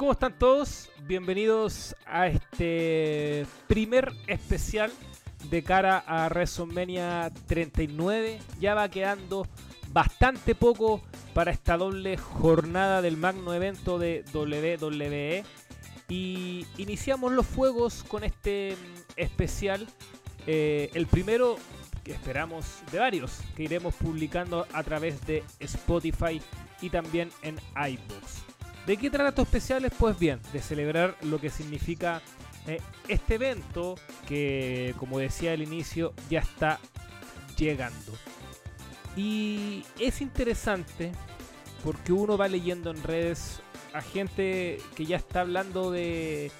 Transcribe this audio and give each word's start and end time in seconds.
¿Cómo 0.00 0.12
están 0.12 0.32
todos? 0.38 0.88
Bienvenidos 1.06 1.94
a 2.06 2.28
este 2.28 3.46
primer 3.66 4.10
especial 4.28 4.90
de 5.50 5.62
cara 5.62 6.02
a 6.06 6.26
WrestleMania 6.30 7.30
39. 7.46 8.38
Ya 8.58 8.72
va 8.72 8.88
quedando 8.88 9.46
bastante 9.92 10.54
poco 10.54 11.02
para 11.34 11.50
esta 11.50 11.76
doble 11.76 12.16
jornada 12.16 13.02
del 13.02 13.18
magno 13.18 13.52
evento 13.52 13.98
de 13.98 14.24
WWE. 14.32 15.44
Y 16.08 16.66
iniciamos 16.78 17.32
los 17.32 17.44
fuegos 17.44 18.02
con 18.02 18.24
este 18.24 18.78
especial. 19.16 19.86
Eh, 20.46 20.88
el 20.94 21.08
primero 21.08 21.58
que 22.04 22.12
esperamos 22.12 22.64
de 22.90 23.00
varios 23.00 23.42
que 23.54 23.64
iremos 23.64 23.94
publicando 23.96 24.66
a 24.72 24.82
través 24.82 25.26
de 25.26 25.44
Spotify 25.58 26.40
y 26.80 26.88
también 26.88 27.28
en 27.42 27.58
iBooks. 27.76 28.39
¿De 28.86 28.96
qué 28.96 29.10
trata 29.10 29.28
estos 29.30 29.46
especiales? 29.46 29.92
Pues 29.98 30.18
bien, 30.18 30.40
de 30.52 30.60
celebrar 30.60 31.16
lo 31.22 31.40
que 31.40 31.50
significa 31.50 32.22
eh, 32.66 32.80
este 33.08 33.34
evento 33.34 33.96
que, 34.26 34.94
como 34.98 35.18
decía 35.18 35.52
al 35.52 35.62
inicio, 35.62 36.12
ya 36.28 36.40
está 36.40 36.78
llegando. 37.56 38.12
Y 39.16 39.84
es 39.98 40.20
interesante 40.20 41.12
porque 41.84 42.12
uno 42.12 42.36
va 42.36 42.48
leyendo 42.48 42.90
en 42.90 43.02
redes 43.02 43.60
a 43.92 44.00
gente 44.00 44.78
que 44.94 45.04
ya 45.04 45.16
está 45.16 45.40
hablando 45.40 45.90
de, 45.90 46.52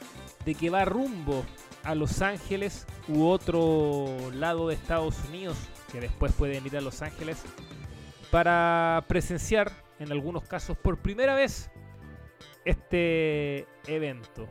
de 0.45 0.55
que 0.55 0.71
va 0.71 0.85
rumbo 0.85 1.45
a 1.85 1.95
Los 1.95 2.23
Ángeles 2.23 2.87
u 3.09 3.25
otro 3.25 4.31
lado 4.35 4.69
de 4.69 4.75
Estados 4.75 5.17
Unidos, 5.29 5.57
que 5.93 6.01
después 6.01 6.33
pueden 6.33 6.65
ir 6.67 6.77
a 6.77 6.81
Los 6.81 7.03
Ángeles, 7.03 7.39
para 8.31 9.05
presenciar, 9.09 9.73
en 9.99 10.13
algunos 10.13 10.45
casos 10.45 10.77
por 10.77 10.99
primera 10.99 11.35
vez, 11.35 11.71
este 12.65 13.67
evento. 13.87 14.49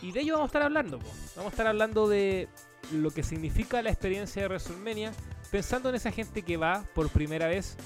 Y 0.00 0.12
de 0.12 0.20
ello 0.20 0.34
vamos 0.34 0.46
a 0.46 0.50
estar 0.50 0.62
hablando. 0.62 0.98
Vamos 1.36 1.46
a 1.46 1.48
estar 1.48 1.66
hablando 1.66 2.08
de 2.08 2.48
lo 2.92 3.10
que 3.10 3.22
significa 3.22 3.82
la 3.82 3.90
experiencia 3.90 4.42
de 4.42 4.48
WrestleMania, 4.48 5.12
pensando 5.50 5.88
en 5.88 5.94
esa 5.94 6.10
gente 6.10 6.42
que 6.42 6.56
va 6.56 6.84
por 6.94 7.08
primera 7.10 7.46
vez 7.46 7.76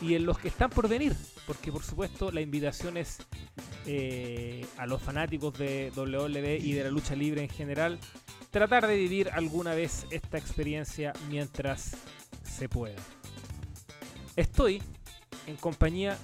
y 0.00 0.14
en 0.14 0.26
los 0.26 0.38
que 0.38 0.48
están 0.48 0.70
por 0.70 0.88
venir. 0.88 1.14
Porque 1.46 1.72
por 1.72 1.82
supuesto 1.82 2.30
la 2.30 2.40
invitación 2.40 2.96
es 2.96 3.18
eh, 3.86 4.66
a 4.78 4.86
los 4.86 5.02
fanáticos 5.02 5.58
de 5.58 5.92
WWE 5.94 6.56
y 6.56 6.72
de 6.72 6.84
la 6.84 6.90
lucha 6.90 7.14
libre 7.14 7.42
en 7.42 7.50
general, 7.50 7.98
tratar 8.50 8.86
de 8.86 8.96
vivir 8.96 9.30
alguna 9.30 9.74
vez 9.74 10.06
esta 10.10 10.38
experiencia 10.38 11.12
mientras 11.28 11.96
se 12.42 12.68
pueda. 12.68 12.96
Estoy 14.36 14.82
en 15.46 15.56
compañía 15.56 16.16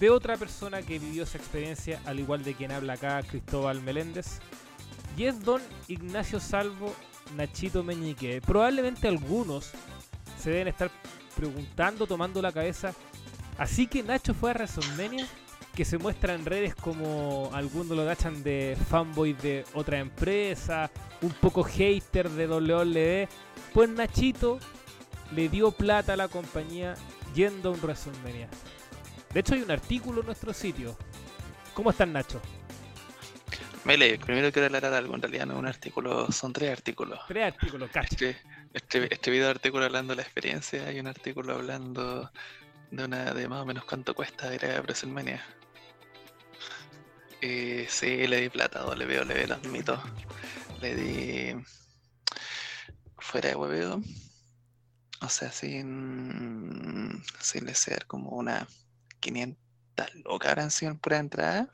de 0.00 0.10
otra 0.10 0.36
persona 0.36 0.82
que 0.82 0.98
vivió 0.98 1.22
esa 1.22 1.38
experiencia, 1.38 2.00
al 2.04 2.20
igual 2.20 2.42
de 2.42 2.54
quien 2.54 2.72
habla 2.72 2.94
acá, 2.94 3.22
Cristóbal 3.22 3.80
Meléndez, 3.80 4.38
y 5.16 5.24
es 5.24 5.44
don 5.44 5.62
Ignacio 5.88 6.40
Salvo 6.40 6.94
Nachito 7.36 7.82
Meñique. 7.84 8.40
Probablemente 8.40 9.08
algunos 9.08 9.70
se 10.38 10.50
deben 10.50 10.68
estar 10.68 10.90
preguntando, 11.36 12.06
tomando 12.06 12.42
la 12.42 12.52
cabeza, 12.52 12.92
así 13.58 13.86
que 13.86 14.02
Nacho 14.02 14.34
fue 14.34 14.50
a 14.50 14.54
WrestleMania, 14.54 15.26
que 15.74 15.84
se 15.84 15.98
muestra 15.98 16.34
en 16.34 16.44
redes 16.44 16.74
como 16.74 17.50
algunos 17.52 17.96
lo 17.96 18.04
gachan 18.04 18.44
de 18.44 18.76
fanboy 18.88 19.32
de 19.32 19.64
otra 19.74 19.98
empresa, 19.98 20.90
un 21.20 21.32
poco 21.32 21.64
hater 21.64 22.30
de 22.30 22.46
WWE. 22.46 23.28
Pues 23.72 23.88
Nachito 23.88 24.60
le 25.34 25.48
dio 25.48 25.72
plata 25.72 26.12
a 26.12 26.16
la 26.16 26.28
compañía 26.28 26.94
yendo 27.34 27.70
a 27.70 27.72
un 27.72 27.80
WrestleMania. 27.80 28.48
De 29.34 29.40
hecho, 29.40 29.54
hay 29.54 29.62
un 29.62 29.70
artículo 29.72 30.20
en 30.20 30.26
nuestro 30.26 30.54
sitio. 30.54 30.96
¿Cómo 31.74 31.90
están, 31.90 32.12
Nacho? 32.12 32.40
Mele, 33.84 34.16
primero 34.16 34.52
quiero 34.52 34.66
aclarar 34.66 34.94
algo. 34.94 35.16
En 35.16 35.22
realidad 35.22 35.44
no 35.44 35.54
es 35.54 35.58
un 35.58 35.66
artículo, 35.66 36.30
son 36.30 36.52
tres 36.52 36.70
artículos. 36.70 37.18
Tres 37.26 37.52
artículos, 37.52 37.90
cacho. 37.90 38.14
Este, 38.14 38.36
este, 38.72 39.12
este 39.12 39.30
video 39.32 39.50
artículo 39.50 39.86
hablando 39.86 40.12
de 40.12 40.18
la 40.18 40.22
experiencia 40.22 40.92
y 40.92 41.00
un 41.00 41.08
artículo 41.08 41.54
hablando 41.54 42.30
de 42.92 43.04
una 43.04 43.34
de 43.34 43.48
más 43.48 43.62
o 43.62 43.66
menos 43.66 43.84
cuánto 43.84 44.14
cuesta 44.14 44.54
ir 44.54 44.64
a 44.66 44.80
WrestleMania. 44.80 45.44
Eh, 47.40 47.86
sí, 47.90 48.28
le 48.28 48.40
di 48.40 48.48
plata 48.50 48.82
a 48.82 48.86
WWE, 48.86 49.48
lo 49.48 49.54
admito. 49.56 50.00
Le 50.80 50.94
di 50.94 51.64
fuera 53.18 53.48
de 53.48 53.56
hueveo. 53.56 54.00
O 55.20 55.28
sea, 55.28 55.50
sin, 55.50 57.20
sin 57.40 57.74
ser 57.74 58.06
como 58.06 58.30
una 58.30 58.64
500 59.24 60.14
locas 60.24 60.50
habrán 60.50 60.70
sido 60.70 60.92
en 60.92 60.98
pura 60.98 61.18
entrada. 61.18 61.68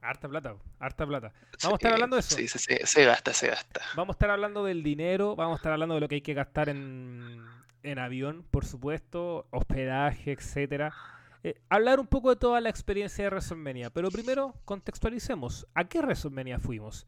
Harta 0.00 0.28
plata, 0.28 0.56
harta 0.78 1.06
plata. 1.06 1.32
Vamos 1.62 1.74
a 1.74 1.76
estar 1.76 1.92
hablando 1.92 2.16
de 2.16 2.20
eso. 2.20 2.36
Sí, 2.36 2.48
se 2.48 3.04
gasta, 3.04 3.32
se 3.32 3.48
gasta. 3.48 3.80
Vamos 3.96 4.14
a 4.14 4.16
estar 4.16 4.30
hablando 4.30 4.64
del 4.64 4.82
dinero, 4.82 5.36
vamos 5.36 5.54
a 5.54 5.56
estar 5.56 5.72
hablando 5.72 5.94
de 5.94 6.00
lo 6.00 6.08
que 6.08 6.16
hay 6.16 6.20
que 6.20 6.34
gastar 6.34 6.68
en, 6.68 7.42
en 7.82 7.98
avión, 7.98 8.46
por 8.50 8.64
supuesto, 8.64 9.46
hospedaje, 9.50 10.32
etcétera. 10.32 10.94
Eh, 11.42 11.60
hablar 11.68 12.00
un 12.00 12.06
poco 12.06 12.30
de 12.30 12.36
toda 12.36 12.60
la 12.60 12.70
experiencia 12.70 13.24
de 13.24 13.30
WrestleMania, 13.30 13.90
pero 13.90 14.10
primero 14.10 14.54
contextualicemos. 14.64 15.66
¿A 15.74 15.84
qué 15.84 16.00
WrestleMania 16.00 16.58
fuimos? 16.58 17.06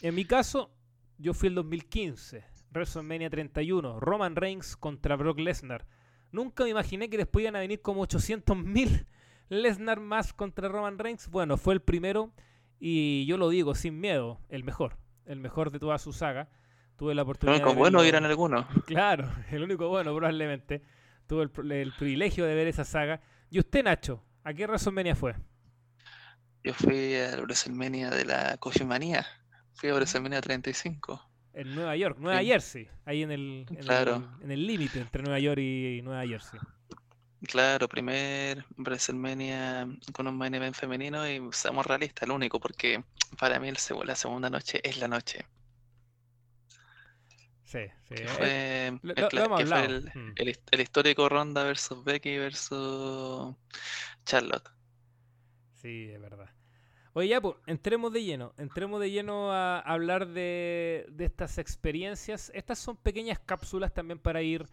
En 0.00 0.14
mi 0.14 0.24
caso, 0.24 0.70
yo 1.18 1.34
fui 1.34 1.48
el 1.48 1.54
2015, 1.56 2.44
WrestleMania 2.72 3.30
31, 3.30 4.00
Roman 4.00 4.36
Reigns 4.36 4.76
contra 4.76 5.16
Brock 5.16 5.38
Lesnar. 5.38 5.86
Nunca 6.32 6.64
me 6.64 6.70
imaginé 6.70 7.10
que 7.10 7.16
después 7.16 7.42
iban 7.42 7.56
a 7.56 7.60
venir 7.60 7.82
como 7.82 8.06
800.000 8.06 9.06
Lesnar 9.48 9.98
más 9.98 10.32
contra 10.32 10.68
Roman 10.68 10.98
Reigns. 10.98 11.28
Bueno, 11.28 11.56
fue 11.56 11.74
el 11.74 11.80
primero 11.80 12.32
y 12.78 13.26
yo 13.26 13.36
lo 13.36 13.48
digo 13.48 13.74
sin 13.74 14.00
miedo, 14.00 14.40
el 14.48 14.64
mejor, 14.64 14.96
el 15.26 15.40
mejor 15.40 15.70
de 15.70 15.78
toda 15.78 15.98
su 15.98 16.12
saga. 16.12 16.48
Tuve 16.96 17.14
la 17.14 17.22
oportunidad. 17.22 17.56
El 17.56 17.64
único 17.64 17.78
bueno 17.78 18.02
eran 18.02 18.24
algunos. 18.24 18.66
Claro, 18.86 19.30
el 19.50 19.62
único 19.62 19.88
bueno 19.88 20.14
probablemente. 20.14 20.82
Tuve 21.26 21.44
el, 21.44 21.92
privilegio 21.92 22.44
de 22.44 22.54
ver 22.54 22.68
esa 22.68 22.84
saga. 22.84 23.20
¿Y 23.50 23.58
usted, 23.58 23.84
Nacho? 23.84 24.22
¿A 24.44 24.52
qué 24.52 24.66
WrestleMania 24.66 25.14
fue? 25.14 25.34
Yo 26.62 26.74
fui 26.74 27.16
a 27.16 27.36
WrestleMania 27.40 28.10
de 28.10 28.24
la 28.24 28.56
Coffee 28.58 28.86
Manía. 28.86 29.26
Fui 29.74 29.88
a 29.88 29.94
WrestleMania 29.94 30.40
35. 30.40 31.29
En 31.52 31.74
Nueva 31.74 31.96
York, 31.96 32.16
Nueva 32.18 32.42
Jersey, 32.42 32.88
ahí 33.04 33.22
en 33.22 33.32
el 33.32 33.66
en 34.42 34.50
el 34.50 34.66
límite 34.66 35.00
entre 35.00 35.22
Nueva 35.22 35.38
York 35.38 35.58
y 35.58 36.00
Nueva 36.02 36.24
Jersey. 36.26 36.60
Claro, 37.42 37.88
primer 37.88 38.66
WrestleMania 38.76 39.88
con 40.12 40.26
un 40.26 40.36
main 40.36 40.54
event 40.54 40.76
femenino 40.76 41.26
y 41.28 41.40
seamos 41.52 41.86
realistas, 41.86 42.28
el 42.28 42.32
único, 42.32 42.60
porque 42.60 43.02
para 43.38 43.58
mí 43.58 43.68
el, 43.68 43.78
la 44.04 44.14
segunda 44.14 44.50
noche 44.50 44.80
es 44.84 44.98
la 44.98 45.08
noche. 45.08 45.46
Sí, 47.64 47.86
sí. 48.08 48.16
fue, 48.26 48.98
el, 50.36 50.80
histórico 50.80 51.28
Ronda 51.28 51.62
versus 51.64 52.04
Becky 52.04 52.36
versus 52.36 53.54
Charlotte. 54.24 54.68
Sí, 55.76 56.10
es 56.10 56.20
verdad. 56.20 56.50
Oye, 57.12 57.28
ya, 57.28 57.40
pues, 57.40 57.56
entremos 57.66 58.12
de 58.12 58.22
lleno, 58.22 58.54
entremos 58.56 59.00
de 59.00 59.10
lleno 59.10 59.50
a 59.50 59.80
hablar 59.80 60.28
de, 60.28 61.12
estas 61.18 61.58
experiencias. 61.58 62.52
Estas 62.54 62.78
son 62.78 62.96
pequeñas 62.96 63.40
cápsulas 63.40 63.92
también 63.92 64.20
para 64.20 64.42
ir, 64.42 64.66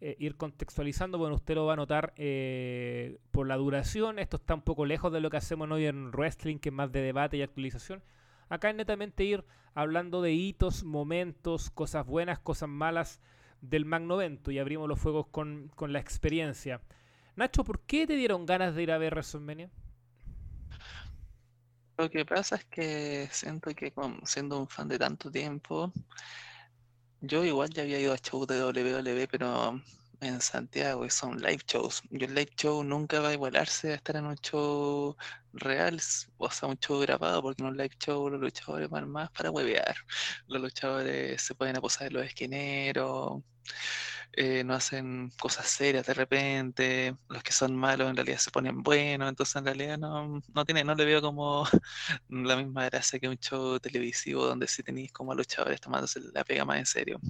eh, 0.00 0.14
ir 0.20 0.36
contextualizando. 0.36 1.18
Bueno, 1.18 1.34
usted 1.34 1.56
lo 1.56 1.66
va 1.66 1.72
a 1.72 1.76
notar 1.76 2.12
eh, 2.16 3.18
por 3.32 3.48
la 3.48 3.56
duración. 3.56 4.20
Esto 4.20 4.36
está 4.36 4.54
un 4.54 4.62
poco 4.62 4.86
lejos 4.86 5.12
de 5.12 5.20
lo 5.20 5.30
que 5.30 5.38
hacemos 5.38 5.68
hoy 5.68 5.86
en 5.86 6.12
wrestling, 6.12 6.58
que 6.58 6.68
es 6.68 6.74
más 6.74 6.92
de 6.92 7.02
debate 7.02 7.38
y 7.38 7.42
actualización. 7.42 8.04
Acá 8.48 8.70
es 8.70 8.76
netamente 8.76 9.24
ir 9.24 9.44
hablando 9.74 10.22
de 10.22 10.32
hitos, 10.32 10.84
momentos, 10.84 11.70
cosas 11.70 12.06
buenas, 12.06 12.38
cosas 12.38 12.68
malas 12.68 13.20
del 13.62 13.84
Magnovento 13.84 14.52
y 14.52 14.60
abrimos 14.60 14.88
los 14.88 14.98
fuegos 15.00 15.26
con, 15.26 15.72
con 15.74 15.92
la 15.92 15.98
experiencia. 15.98 16.80
Nacho, 17.34 17.64
¿por 17.64 17.80
qué 17.80 18.06
te 18.06 18.14
dieron 18.14 18.46
ganas 18.46 18.76
de 18.76 18.82
ir 18.84 18.92
a 18.92 18.98
ver 18.98 19.14
WrestleMania? 19.14 19.70
Lo 22.00 22.08
que 22.08 22.24
pasa 22.24 22.56
es 22.56 22.64
que 22.64 23.28
siento 23.30 23.74
que 23.74 23.92
siendo 24.24 24.58
un 24.58 24.66
fan 24.66 24.88
de 24.88 24.98
tanto 24.98 25.30
tiempo, 25.30 25.92
yo 27.20 27.44
igual 27.44 27.68
ya 27.68 27.82
había 27.82 28.00
ido 28.00 28.14
a 28.14 28.16
shows 28.16 28.46
de 28.46 28.64
WWE, 28.64 29.28
pero 29.28 29.78
en 30.22 30.40
Santiago 30.40 31.04
y 31.04 31.10
son 31.10 31.36
live 31.42 31.62
shows. 31.66 32.00
Yo 32.08 32.26
el 32.26 32.34
live 32.34 32.52
show 32.56 32.82
nunca 32.82 33.20
va 33.20 33.28
a 33.28 33.32
igualarse 33.34 33.92
a 33.92 33.96
estar 33.96 34.16
en 34.16 34.24
un 34.24 34.36
show 34.36 35.14
real, 35.52 36.00
o 36.38 36.50
sea, 36.50 36.70
un 36.70 36.78
show 36.78 37.00
grabado, 37.00 37.42
porque 37.42 37.62
en 37.62 37.68
un 37.68 37.76
live 37.76 37.94
show 37.98 38.30
los 38.30 38.40
luchadores 38.40 38.88
van 38.88 39.10
más 39.10 39.30
para 39.32 39.50
huevear. 39.50 39.94
Los 40.46 40.62
luchadores 40.62 41.42
se 41.42 41.54
pueden 41.54 41.76
aposar 41.76 42.08
de 42.08 42.14
los 42.14 42.24
esquineros. 42.24 43.42
Eh, 44.32 44.62
no 44.64 44.74
hacen 44.74 45.30
cosas 45.40 45.66
serias 45.68 46.06
de 46.06 46.14
repente, 46.14 47.16
los 47.28 47.42
que 47.42 47.52
son 47.52 47.74
malos 47.74 48.08
en 48.08 48.16
realidad 48.16 48.38
se 48.38 48.52
ponen 48.52 48.80
buenos, 48.82 49.28
entonces 49.28 49.56
en 49.56 49.64
realidad 49.64 49.98
no, 49.98 50.40
no 50.54 50.64
tiene, 50.64 50.84
no 50.84 50.94
le 50.94 51.04
veo 51.04 51.20
como 51.20 51.64
la 52.28 52.56
misma 52.56 52.84
gracia 52.88 53.18
que 53.18 53.28
un 53.28 53.36
show 53.38 53.80
televisivo 53.80 54.46
donde 54.46 54.68
sí 54.68 54.82
tenéis 54.84 55.12
como 55.12 55.32
a 55.32 55.34
luchadores 55.34 55.80
tomándose 55.80 56.20
la 56.32 56.44
pega 56.44 56.64
más 56.64 56.78
en 56.78 56.86
serio. 56.86 57.20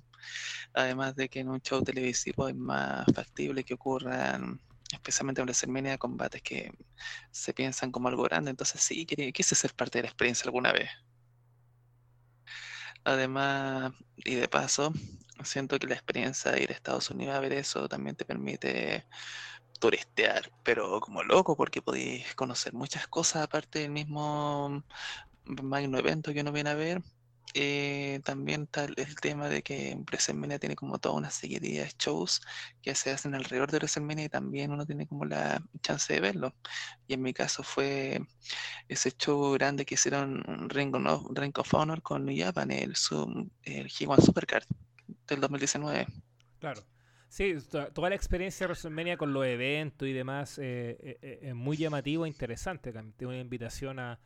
Además 0.75 1.17
de 1.17 1.29
que 1.29 1.41
en 1.41 1.49
un 1.49 1.61
show 1.61 1.83
televisivo 1.83 2.49
es 2.49 2.57
más 2.57 3.07
factible 3.15 3.65
que 3.65 3.75
ocurran 3.75 4.61
especialmente 4.93 5.41
en 5.41 5.47
WrestleMania, 5.47 5.99
combates 5.99 6.43
que 6.43 6.73
se 7.31 7.55
piensan 7.55 7.93
como 7.93 8.09
algo 8.09 8.25
grande, 8.25 8.51
entonces 8.51 8.81
sí, 8.83 9.07
quise 9.07 9.55
ser 9.55 9.75
parte 9.75 9.99
de 9.99 10.03
la 10.05 10.09
experiencia 10.09 10.45
alguna 10.45 10.73
vez. 10.73 10.91
Además, 13.05 13.93
y 14.17 14.35
de 14.35 14.49
paso, 14.49 14.93
siento 15.45 15.79
que 15.79 15.87
la 15.87 15.95
experiencia 15.95 16.53
de 16.53 16.63
ir 16.63 16.71
a 16.71 16.75
Estados 16.75 17.11
Unidos 17.11 17.35
a 17.35 17.41
ver 17.41 17.53
eso 17.53 17.89
también 17.89 18.17
te 18.17 18.25
permite 18.25 19.07
turistear, 19.81 20.53
pero 20.63 21.01
como 21.01 21.23
loco, 21.25 21.57
porque 21.57 21.83
podéis 21.83 22.35
conocer 22.37 22.73
muchas 22.75 23.09
cosas 23.09 23.43
aparte 23.45 23.81
del 23.81 23.91
mismo 23.91 24.85
magno 25.45 25.99
evento 25.99 26.33
que 26.33 26.43
uno 26.43 26.53
viene 26.53 26.71
a 26.71 26.75
ver. 26.75 27.03
Eh, 27.55 28.21
también 28.25 28.63
está 28.63 28.85
el, 28.85 28.95
tema 29.21 29.49
de 29.49 29.63
que 29.63 29.97
WrestleMania 30.07 30.61
tiene 30.61 30.77
como 30.77 31.01
toda 31.01 31.17
una 31.17 31.31
serie 31.31 31.59
de 31.59 31.91
shows 31.99 32.41
que 32.81 32.95
se 32.95 33.11
hacen 33.11 33.35
alrededor 33.35 33.73
de 33.73 33.79
WrestleMania 33.79 34.27
y 34.27 34.29
también 34.29 34.71
uno 34.71 34.87
tiene 34.87 35.09
como 35.09 35.25
la 35.25 35.61
chance 35.83 36.13
de 36.13 36.21
verlo. 36.21 36.55
Y 37.09 37.15
en 37.15 37.23
mi 37.23 37.33
caso 37.33 37.65
fue 37.65 38.21
ese 38.89 39.11
show 39.13 39.53
grande 39.55 39.85
que 39.85 39.95
hicieron 39.95 40.71
Ring 40.71 40.95
of, 40.95 41.27
Ring 41.33 41.59
of 41.59 41.75
Honor 41.75 42.03
con 42.03 42.25
New 42.25 42.37
Japan, 42.39 42.71
el, 42.71 42.95
el 43.65 43.89
G1 43.89 44.23
Supercard 44.23 44.67
del 45.31 45.41
2019. 45.41 46.06
Claro. 46.59 46.82
Sí, 47.31 47.55
toda 47.94 48.09
la 48.09 48.17
experiencia 48.17 48.67
de 48.67 48.73
WrestleMania 48.73 49.17
con 49.17 49.32
los 49.32 49.47
eventos 49.47 50.09
y 50.09 50.12
demás 50.12 50.59
eh, 50.59 50.97
eh, 51.23 51.38
eh, 51.43 51.55
muy 51.55 51.77
llamativo 51.77 52.25
e 52.27 52.29
interesante. 52.29 52.93
Tengo 52.93 53.31
una 53.31 53.38
invitación 53.38 54.00
a, 54.00 54.19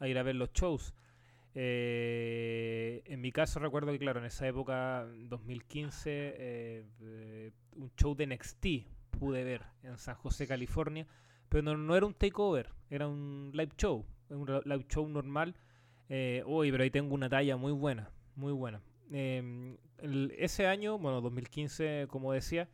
ir 0.00 0.18
a 0.18 0.24
ver 0.24 0.34
los 0.34 0.52
shows. 0.52 0.92
en 1.54 3.20
mi 3.20 3.30
caso 3.30 3.60
recuerdo 3.60 3.92
que, 3.92 4.00
claro, 4.00 4.18
en 4.18 4.26
esa 4.26 4.48
época, 4.48 5.06
2015, 5.06 6.84
un 7.76 7.92
show 7.96 8.16
de 8.16 8.26
NXT 8.26 8.66
pude 9.20 9.44
ver 9.44 9.62
en 9.84 9.96
San 9.96 10.16
José, 10.16 10.48
California, 10.48 11.06
pero 11.48 11.76
no, 11.76 11.96
era 11.96 12.06
un 12.06 12.14
takeover, 12.14 12.70
era 12.90 13.06
un 13.06 13.52
live 13.54 13.70
show, 13.78 14.04
un 14.30 14.62
live 14.64 14.84
show 14.88 15.08
normal. 15.08 15.54
uy, 16.44 16.72
pero 16.72 16.82
ahí 16.82 16.90
tengo 16.90 17.14
una 17.14 17.28
talla 17.28 17.56
muy 17.56 17.72
buena, 17.72 18.10
muy 18.34 18.52
buena. 18.52 18.80
Em, 19.10 19.76
ese 20.36 20.66
año, 20.66 20.98
bueno, 20.98 21.20
2015, 21.20 22.06
como 22.08 22.32
decía, 22.32 22.68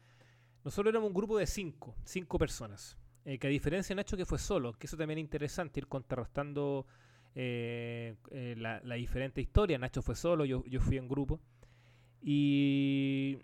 nosotros 0.65 0.93
éramos 0.93 1.09
un 1.09 1.15
grupo 1.15 1.39
de 1.39 1.47
cinco, 1.47 1.95
cinco 2.05 2.39
personas. 2.39 2.99
Eh, 3.27 3.39
que 3.39 3.47
a 3.47 3.51
diferencia 3.51 3.95
de 3.95 3.97
Nacho 3.97 4.17
que 4.17 4.27
fue 4.27 4.39
solo, 4.39 4.75
que 4.75 4.87
eso 4.87 4.97
también 4.97 5.19
es 5.19 5.23
interesante, 5.23 5.81
ir 5.81 5.87
contrarrestando 5.87 6.87
eh, 7.35 8.17
eh, 8.31 8.55
la, 8.59 8.81
diferente 8.95 9.41
historia. 9.41 9.79
Nacho 9.79 10.03
fue 10.03 10.15
solo, 10.15 10.45
yo, 10.45 10.65
yo 10.67 10.81
fui 10.81 10.99
en 10.99 11.09
grupo. 11.09 11.41
Y 12.21 13.39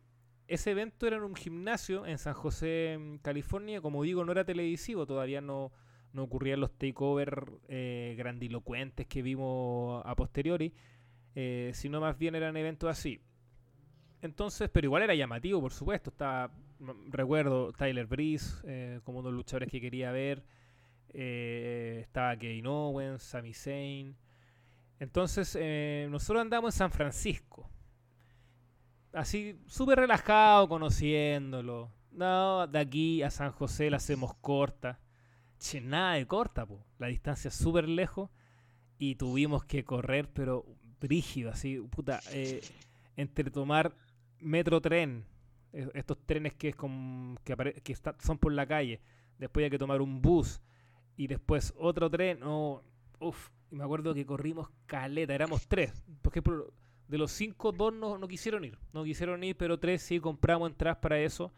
ese 0.48 0.72
evento 0.72 1.06
era 1.06 1.16
en 1.16 1.22
un 1.22 1.34
gimnasio 1.34 2.06
en 2.06 2.18
San 2.18 2.34
José, 2.34 2.98
California. 3.22 3.80
Como 3.80 4.02
digo, 4.02 4.24
no 4.24 4.32
era 4.32 4.44
televisivo, 4.44 5.06
todavía 5.06 5.40
no, 5.40 5.72
no 6.12 6.24
ocurrían 6.24 6.60
los 6.60 6.72
takeovers 6.72 7.46
grandilocuentes 8.16 9.06
que 9.06 9.22
vimos 9.22 10.02
a 10.04 10.14
posteriori, 10.14 10.74
sino 11.34 12.00
más 12.00 12.18
bien 12.18 12.34
eran 12.34 12.56
eventos 12.56 12.90
así. 12.90 13.20
Entonces, 14.22 14.68
pero 14.70 14.86
igual 14.86 15.02
era 15.02 15.14
llamativo, 15.14 15.60
por 15.60 15.72
supuesto. 15.72 16.10
Estaba, 16.10 16.52
recuerdo 17.08 17.72
Tyler 17.72 18.06
Breeze 18.06 18.60
eh, 18.64 19.00
como 19.04 19.20
uno 19.20 19.28
de 19.28 19.32
los 19.32 19.38
luchadores 19.38 19.70
que 19.70 19.80
quería 19.80 20.12
ver. 20.12 20.44
Eh, 21.08 22.00
estaba 22.02 22.36
Kevin 22.36 22.66
Owens, 22.66 23.22
Sami 23.22 23.54
Zayn. 23.54 24.16
Entonces, 24.98 25.56
eh, 25.58 26.06
nosotros 26.10 26.42
andamos 26.42 26.74
en 26.74 26.78
San 26.78 26.90
Francisco. 26.90 27.70
Así, 29.12 29.58
súper 29.66 29.98
relajado, 29.98 30.68
conociéndolo. 30.68 31.90
No, 32.12 32.66
de 32.66 32.78
aquí 32.78 33.22
a 33.22 33.30
San 33.30 33.52
José 33.52 33.88
la 33.88 33.96
hacemos 33.96 34.34
corta. 34.34 35.00
Che, 35.58 35.80
nada 35.80 36.14
de 36.14 36.26
corta, 36.26 36.66
po. 36.66 36.84
La 36.98 37.06
distancia 37.06 37.48
es 37.48 37.54
súper 37.54 37.88
lejos. 37.88 38.30
Y 38.98 39.14
tuvimos 39.14 39.64
que 39.64 39.84
correr, 39.84 40.28
pero 40.30 40.66
brígido, 41.00 41.50
así, 41.50 41.78
puta. 41.80 42.20
entre 43.16 43.50
tomar 43.50 43.94
metro 44.40 44.80
tren, 44.80 45.24
estos 45.72 46.18
trenes 46.26 46.54
que, 46.54 46.68
es 46.68 46.76
que, 46.76 47.72
que 47.82 47.96
son 48.20 48.38
por 48.38 48.52
la 48.52 48.66
calle, 48.66 49.00
después 49.38 49.64
hay 49.64 49.70
que 49.70 49.78
tomar 49.78 50.00
un 50.00 50.20
bus 50.20 50.60
y 51.16 51.26
después 51.26 51.74
otro 51.76 52.10
tren, 52.10 52.40
no, 52.40 52.82
uff, 53.18 53.50
y 53.70 53.76
me 53.76 53.84
acuerdo 53.84 54.14
que 54.14 54.26
corrimos 54.26 54.68
caleta, 54.86 55.34
éramos 55.34 55.66
tres, 55.68 56.02
porque 56.22 56.42
de 57.08 57.18
los 57.18 57.30
cinco, 57.32 57.72
dos 57.72 57.92
no, 57.92 58.26
quisieron 58.28 58.64
ir, 58.64 58.78
no 58.92 59.04
quisieron 59.04 59.42
ir, 59.44 59.56
pero 59.56 59.78
tres 59.78 60.02
sí 60.02 60.18
compramos 60.18 60.70
entradas 60.70 60.98
para 60.98 61.18
eso 61.18 61.52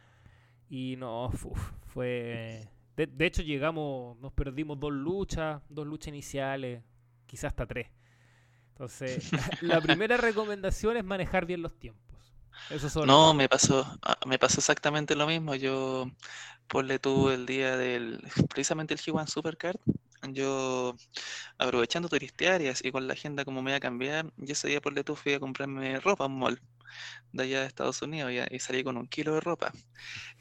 y 0.69 0.97
no, 0.97 1.31
fue... 1.87 2.69
De, 2.97 3.07
de, 3.07 3.27
hecho 3.27 3.43
llegamos, 3.43 4.19
nos 4.19 4.33
perdimos 4.33 4.79
dos 4.79 4.93
luchas, 4.93 5.63
dos 5.71 5.87
luchas 5.87 6.09
iniciales, 6.09 6.83
quizás 7.27 7.47
hasta 7.47 7.67
tres. 7.67 7.89
Entonces, 8.73 9.31
la 9.63 9.81
primera 9.81 10.17
recomendación 10.17 10.97
es 10.97 11.05
manejar 11.05 11.47
bien 11.47 11.63
los 11.63 11.79
tiempos 11.79 12.13
no, 13.07 13.35
me 13.35 13.49
pasó, 13.49 13.99
ah, 14.03 14.19
me 14.27 14.39
pasó 14.39 14.61
exactamente 14.61 15.15
lo 15.15 15.27
mismo. 15.27 15.55
Yo, 15.55 16.11
le 16.85 16.99
tuve 16.99 17.35
el 17.35 17.47
día 17.47 17.77
del, 17.77 18.23
precisamente 18.49 18.95
el 18.95 19.01
G1 19.01 19.27
Supercard, 19.27 19.77
yo 20.29 20.97
aprovechando 21.59 22.09
turistear 22.09 22.63
y 22.63 22.93
con 22.93 23.07
la 23.07 23.15
agenda 23.15 23.45
como 23.45 23.61
me 23.61 23.73
iba 23.73 23.77
a 23.77 23.81
cambiar, 23.81 24.33
yo 24.37 24.53
ese 24.53 24.69
día 24.69 24.81
por 24.81 24.93
le 24.93 25.03
fui 25.03 25.35
a 25.35 25.41
comprarme 25.41 25.99
ropa 26.01 26.25
a 26.25 26.29
un 26.29 26.39
mall 26.39 26.61
de 27.33 27.43
allá 27.43 27.61
de 27.61 27.67
Estados 27.67 28.01
Unidos 28.03 28.33
y, 28.51 28.59
salí 28.59 28.85
con 28.85 28.97
un 28.97 29.07
kilo 29.07 29.35
de 29.35 29.41
ropa. 29.41 29.73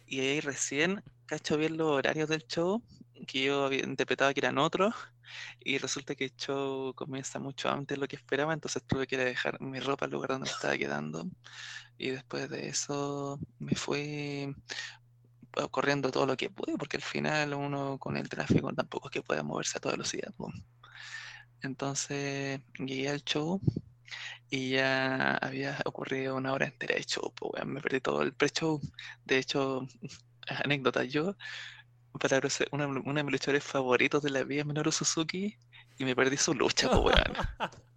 Y 0.08 0.20
ahí 0.20 0.40
recién 0.42 1.04
cacho 1.26 1.58
bien 1.58 1.78
los 1.78 1.88
horarios 1.88 2.30
del 2.30 2.46
show, 2.48 2.82
que 3.28 3.44
yo 3.44 3.66
había 3.66 3.84
interpretado 3.84 4.34
que 4.34 4.40
eran 4.42 4.58
otros, 4.58 4.94
y 5.60 5.78
resulta 5.78 6.16
que 6.16 6.26
el 6.26 6.36
show 6.36 6.94
comienza 6.96 7.40
mucho 7.40 7.70
antes 7.70 7.98
de 7.98 8.02
lo 8.02 8.08
que 8.08 8.16
esperaba, 8.16 8.54
entonces 8.54 8.84
tuve 8.84 9.08
que 9.08 9.16
ir 9.16 9.22
a 9.22 9.26
dejar 9.26 9.62
mi 9.62 9.80
ropa 9.80 10.06
al 10.06 10.12
lugar 10.12 10.32
donde 10.32 10.50
me 10.50 10.52
estaba 10.52 10.78
quedando. 10.78 11.26
Y 11.98 12.10
después 12.12 12.50
de 12.50 12.68
eso 12.68 13.40
me 13.60 13.76
fui 13.76 14.56
ah, 15.58 15.68
corriendo 15.70 16.12
todo 16.12 16.26
lo 16.26 16.38
que 16.38 16.50
pude, 16.50 16.78
porque 16.78 16.98
al 16.98 17.04
final 17.04 17.54
uno 17.54 17.98
con 18.00 18.18
el 18.18 18.30
tráfico 18.30 18.74
tampoco 18.74 19.10
es 19.10 19.14
que 19.14 19.22
pueda 19.22 19.44
moverse 19.44 19.78
a 19.78 19.82
toda 19.82 19.94
velocidad. 19.96 20.34
Entonces 21.62 22.62
llegué 22.80 23.10
al 23.10 23.24
show 23.24 23.62
y 24.50 24.72
ya 24.72 25.38
había 25.38 25.78
ocurrido 25.86 26.36
una 26.36 26.54
hora 26.54 26.68
entera 26.68 26.96
de 26.96 27.04
show. 27.04 27.34
Pues, 27.36 27.66
me 27.66 27.82
perdí 27.82 28.02
todo 28.02 28.22
el 28.22 28.34
pre-show. 28.34 28.82
De 29.26 29.38
hecho, 29.38 29.88
anécdota, 30.64 31.04
yo, 31.04 31.36
para 32.20 32.42
una, 32.72 32.88
una 32.88 33.20
de 33.20 33.24
mis 33.24 33.32
luchadores 33.34 33.64
favoritos 33.64 34.22
de 34.24 34.30
la 34.30 34.44
vida, 34.44 34.64
Minoru 34.64 34.92
Suzuki, 34.92 35.58
y 35.98 36.06
me 36.06 36.16
perdí 36.16 36.38
su 36.38 36.54
lucha, 36.54 36.90
pues, 36.90 37.16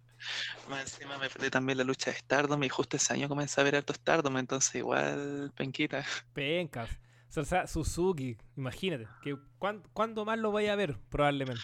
Más 0.69 0.81
encima 0.81 1.17
me 1.17 1.29
perdí 1.29 1.49
también 1.49 1.77
la 1.77 1.83
lucha 1.83 2.11
de 2.11 2.17
Stardom 2.17 2.63
y 2.63 2.69
justo 2.69 2.97
ese 2.97 3.13
año 3.13 3.27
comencé 3.27 3.61
a 3.61 3.63
ver 3.63 3.75
alto 3.75 3.93
Stardom, 3.93 4.37
entonces 4.37 4.73
igual 4.75 5.51
penquita. 5.55 6.03
Pencas. 6.33 6.89
O 7.35 7.43
sea, 7.43 7.67
Suzuki, 7.67 8.37
imagínate, 8.55 9.07
que 9.21 9.35
¿cuándo, 9.59 10.25
más 10.25 10.39
lo 10.39 10.53
vaya 10.53 10.73
a 10.73 10.75
ver? 10.77 10.97
Probablemente. 11.09 11.61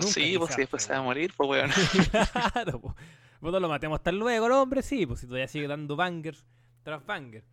sí, 0.00 0.36
pues 0.36 0.54
si 0.54 0.62
después 0.62 0.82
se 0.82 0.92
va 0.92 0.98
a 0.98 1.02
morir, 1.02 1.32
pues 1.36 1.48
weón. 1.48 1.70
claro, 2.52 2.80
pues. 2.80 2.94
Vos 3.40 3.52
no 3.52 3.60
lo 3.60 3.68
matemos 3.68 3.98
hasta 3.98 4.12
luego, 4.12 4.46
el 4.46 4.52
hombre, 4.52 4.82
sí, 4.82 5.06
pues 5.06 5.20
si 5.20 5.26
todavía 5.26 5.48
sigue 5.48 5.68
dando 5.68 5.96
bangers 5.96 6.44
tras 6.82 7.06
bangers. 7.06 7.46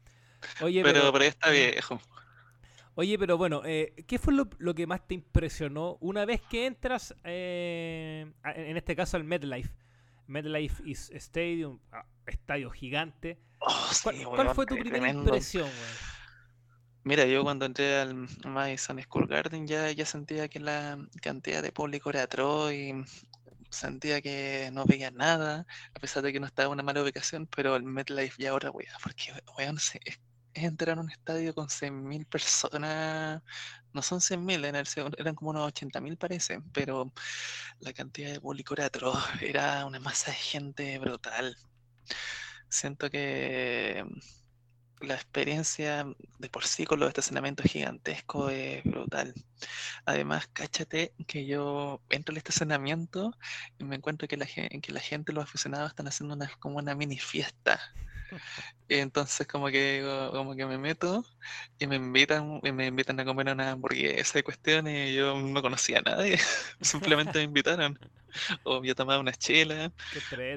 Oye, 0.62 0.82
pero, 0.84 1.12
pero, 1.14 1.26
está 1.26 1.50
viejo. 1.50 2.02
Oye, 3.00 3.20
pero 3.20 3.38
bueno, 3.38 3.62
eh, 3.64 3.94
¿qué 4.08 4.18
fue 4.18 4.34
lo, 4.34 4.50
lo, 4.58 4.74
que 4.74 4.88
más 4.88 5.08
te 5.08 5.14
impresionó 5.14 5.98
una 6.02 6.26
vez 6.26 6.42
que 6.42 6.66
entras, 6.66 7.14
eh, 7.26 8.26
en 8.44 8.76
este 8.76 8.96
caso 8.96 9.18
al 9.18 9.24
MedLife? 9.24 9.72
MetLife 10.26 10.82
Stadium, 11.16 11.80
ah, 11.92 12.08
estadio 12.26 12.72
gigante. 12.72 13.38
Oh, 13.60 13.92
¿Cuál, 14.02 14.50
fue 14.56 14.66
tu 14.66 14.76
primera 14.76 15.12
impresión, 15.12 15.70
Mira, 17.04 17.26
yo 17.26 17.44
cuando 17.44 17.68
entré 17.68 18.00
al 18.00 18.28
Madison 18.44 19.00
School 19.00 19.28
Garden 19.28 19.68
ya, 19.68 19.92
ya 19.92 20.06
sentía 20.08 20.48
que 20.48 20.60
la 20.60 20.98
cantidad 21.22 21.62
de 21.62 21.72
público 21.72 22.10
era 22.10 22.24
atroz 22.24 22.74
y 22.74 22.96
sentía 23.70 24.22
que 24.22 24.72
no 24.74 24.86
veía 24.86 25.12
nada, 25.12 25.68
a 25.94 26.00
pesar 26.00 26.24
de 26.24 26.34
que 26.34 26.40
no 26.40 26.48
estaba 26.48 26.66
en 26.66 26.74
una 26.74 26.84
mala 26.84 27.04
ubicación, 27.04 27.46
pero 27.46 27.76
el 27.76 27.84
MetLife 27.84 28.42
ya 28.42 28.50
ahora, 28.50 28.72
weón, 28.72 28.90
porque, 29.04 29.34
weón, 29.56 29.78
es, 29.78 30.20
entrar 30.64 30.98
a 30.98 31.02
un 31.02 31.10
estadio 31.10 31.54
con 31.54 31.68
100.000 31.68 32.26
personas 32.26 33.42
no 33.94 34.02
son 34.02 34.20
100.000, 34.22 35.16
eran 35.18 35.36
como 35.36 35.52
unos 35.52 35.74
80.000 35.74 36.18
parece, 36.18 36.62
pero 36.74 37.12
la 37.80 37.94
cantidad 37.94 38.32
de 38.32 38.42
público 38.42 38.76
era 38.76 38.90
era 39.42 39.86
una 39.86 40.00
masa 40.00 40.32
de 40.32 40.38
gente 40.38 41.00
brutal. 41.00 41.58
Siento 42.70 43.10
que 43.10 44.06
la 45.02 45.16
experiencia 45.16 46.06
de 46.40 46.50
por 46.50 46.66
sí 46.66 46.86
con 46.86 47.00
los 47.00 47.10
estacionamientos 47.10 47.66
gigantescos 47.72 48.52
es 48.52 48.84
brutal. 48.84 49.34
Además, 50.06 50.48
cáchate 50.54 51.14
que 51.28 51.46
yo 51.46 52.02
entro 52.10 52.34
al 52.34 52.38
estacionamiento 52.38 53.32
y 53.80 53.84
me 53.84 53.96
encuentro 53.96 54.28
que 54.28 54.38
la, 54.38 54.46
que 54.46 54.92
la 54.92 55.00
gente, 55.00 55.34
los 55.34 55.44
aficionados, 55.44 55.90
están 55.90 56.08
haciendo 56.08 56.36
una, 56.36 56.50
como 56.60 56.78
una 56.78 56.96
mini 56.96 57.18
fiesta 57.18 57.80
entonces 58.90 59.48
como 59.48 59.68
que 59.68 60.02
como 60.32 60.56
que 60.56 60.66
me 60.66 60.78
meto 60.78 61.24
y 61.80 61.88
me 61.88 61.98
invitan 61.98 62.60
y 62.64 62.72
me 62.72 62.88
invitan 62.88 63.20
a 63.20 63.26
comer 63.26 63.50
una 63.50 63.72
hamburguesa 63.72 64.40
y 64.40 64.44
cuestiones 64.44 65.12
y 65.12 65.16
yo 65.16 65.38
no 65.40 65.62
conocía 65.62 66.00
a 66.00 66.02
nadie, 66.02 66.38
simplemente 66.82 67.40
me 67.40 67.46
invitaron. 67.46 67.98
O 68.64 68.84
yo 68.84 68.94
tomaba 68.96 69.20
una 69.20 69.34
chela. 69.34 69.92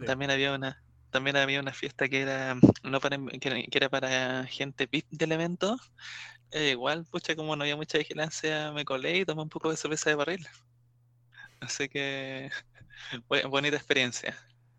También 0.04 0.30
había 0.30 0.52
una 0.54 0.76
también 1.10 1.36
había 1.36 1.60
una 1.60 1.72
fiesta 1.72 2.08
que 2.08 2.22
era 2.22 2.56
no 2.84 3.00
para 3.00 3.18
que, 3.40 3.68
era 3.72 3.88
para 3.88 4.44
gente 4.46 4.88
VIP 4.90 5.06
del 5.10 5.32
evento. 5.32 5.76
E 6.52 6.70
igual, 6.70 7.06
pucha, 7.10 7.36
como 7.36 7.56
no 7.56 7.62
había 7.64 7.76
mucha 7.76 7.98
vigilancia, 7.98 8.72
me 8.72 8.84
colé 8.84 9.18
y 9.18 9.24
tomé 9.24 9.42
un 9.42 9.48
poco 9.48 9.70
de 9.70 9.76
cerveza 9.76 10.10
de 10.10 10.16
barril. 10.16 10.46
Así 11.60 11.88
que 11.88 12.50
bonita 13.50 13.76
experiencia. 13.76 14.36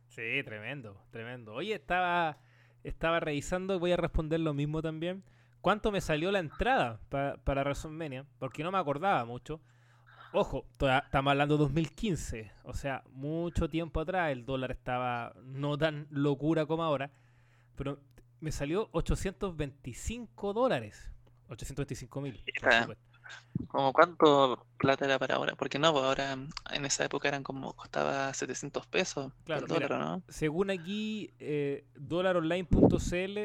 Sí, 0.10 0.43
tremendo, 0.43 1.01
tremendo. 1.12 1.53
Oye, 1.53 1.74
estaba, 1.75 2.38
estaba 2.84 3.20
revisando, 3.20 3.80
voy 3.80 3.92
a 3.92 3.98
responder 3.98 4.40
lo 4.40 4.54
mismo 4.54 4.82
también. 4.82 5.24
¿Cuánto 5.62 5.92
me 5.92 6.02
salió 6.02 6.32
la 6.32 6.40
entrada 6.40 7.00
para 7.10 7.38
para 7.38 7.62
WrestleMania? 7.62 8.26
Porque 8.40 8.64
no 8.64 8.72
me 8.72 8.80
acordaba 8.80 9.24
mucho. 9.26 9.62
Ojo, 10.34 10.66
estamos 10.72 11.32
hablando 11.32 11.56
de 11.56 11.64
2015, 11.64 12.52
o 12.64 12.74
sea, 12.74 13.04
mucho 13.12 13.70
tiempo 13.70 14.00
atrás 14.00 14.32
el 14.32 14.46
dólar 14.46 14.72
estaba 14.72 15.34
no 15.44 15.78
tan 15.78 16.08
locura 16.10 16.66
como 16.66 16.84
ahora, 16.84 17.12
pero 17.76 18.00
me 18.40 18.54
salió 18.54 18.88
825 18.94 20.54
dólares, 20.54 21.12
825 21.50 22.22
mil. 22.22 22.42
¿Como 23.68 23.94
cuánto 23.94 24.66
plata 24.78 25.06
era 25.06 25.20
para 25.20 25.36
ahora? 25.36 25.56
Porque 25.56 25.80
no, 25.80 25.92
pues 25.92 26.04
ahora 26.04 26.34
en 26.72 26.86
esa 26.86 27.06
época 27.06 27.28
eran 27.28 27.44
como 27.44 27.74
costaba 27.74 28.34
700 28.34 28.86
pesos 28.88 29.32
claro, 29.46 29.68
dólar, 29.68 29.92
¿no? 29.92 30.24
Según 30.30 30.72
aquí, 30.72 31.34
eh, 31.40 31.86
dólaronline.cl, 31.96 33.38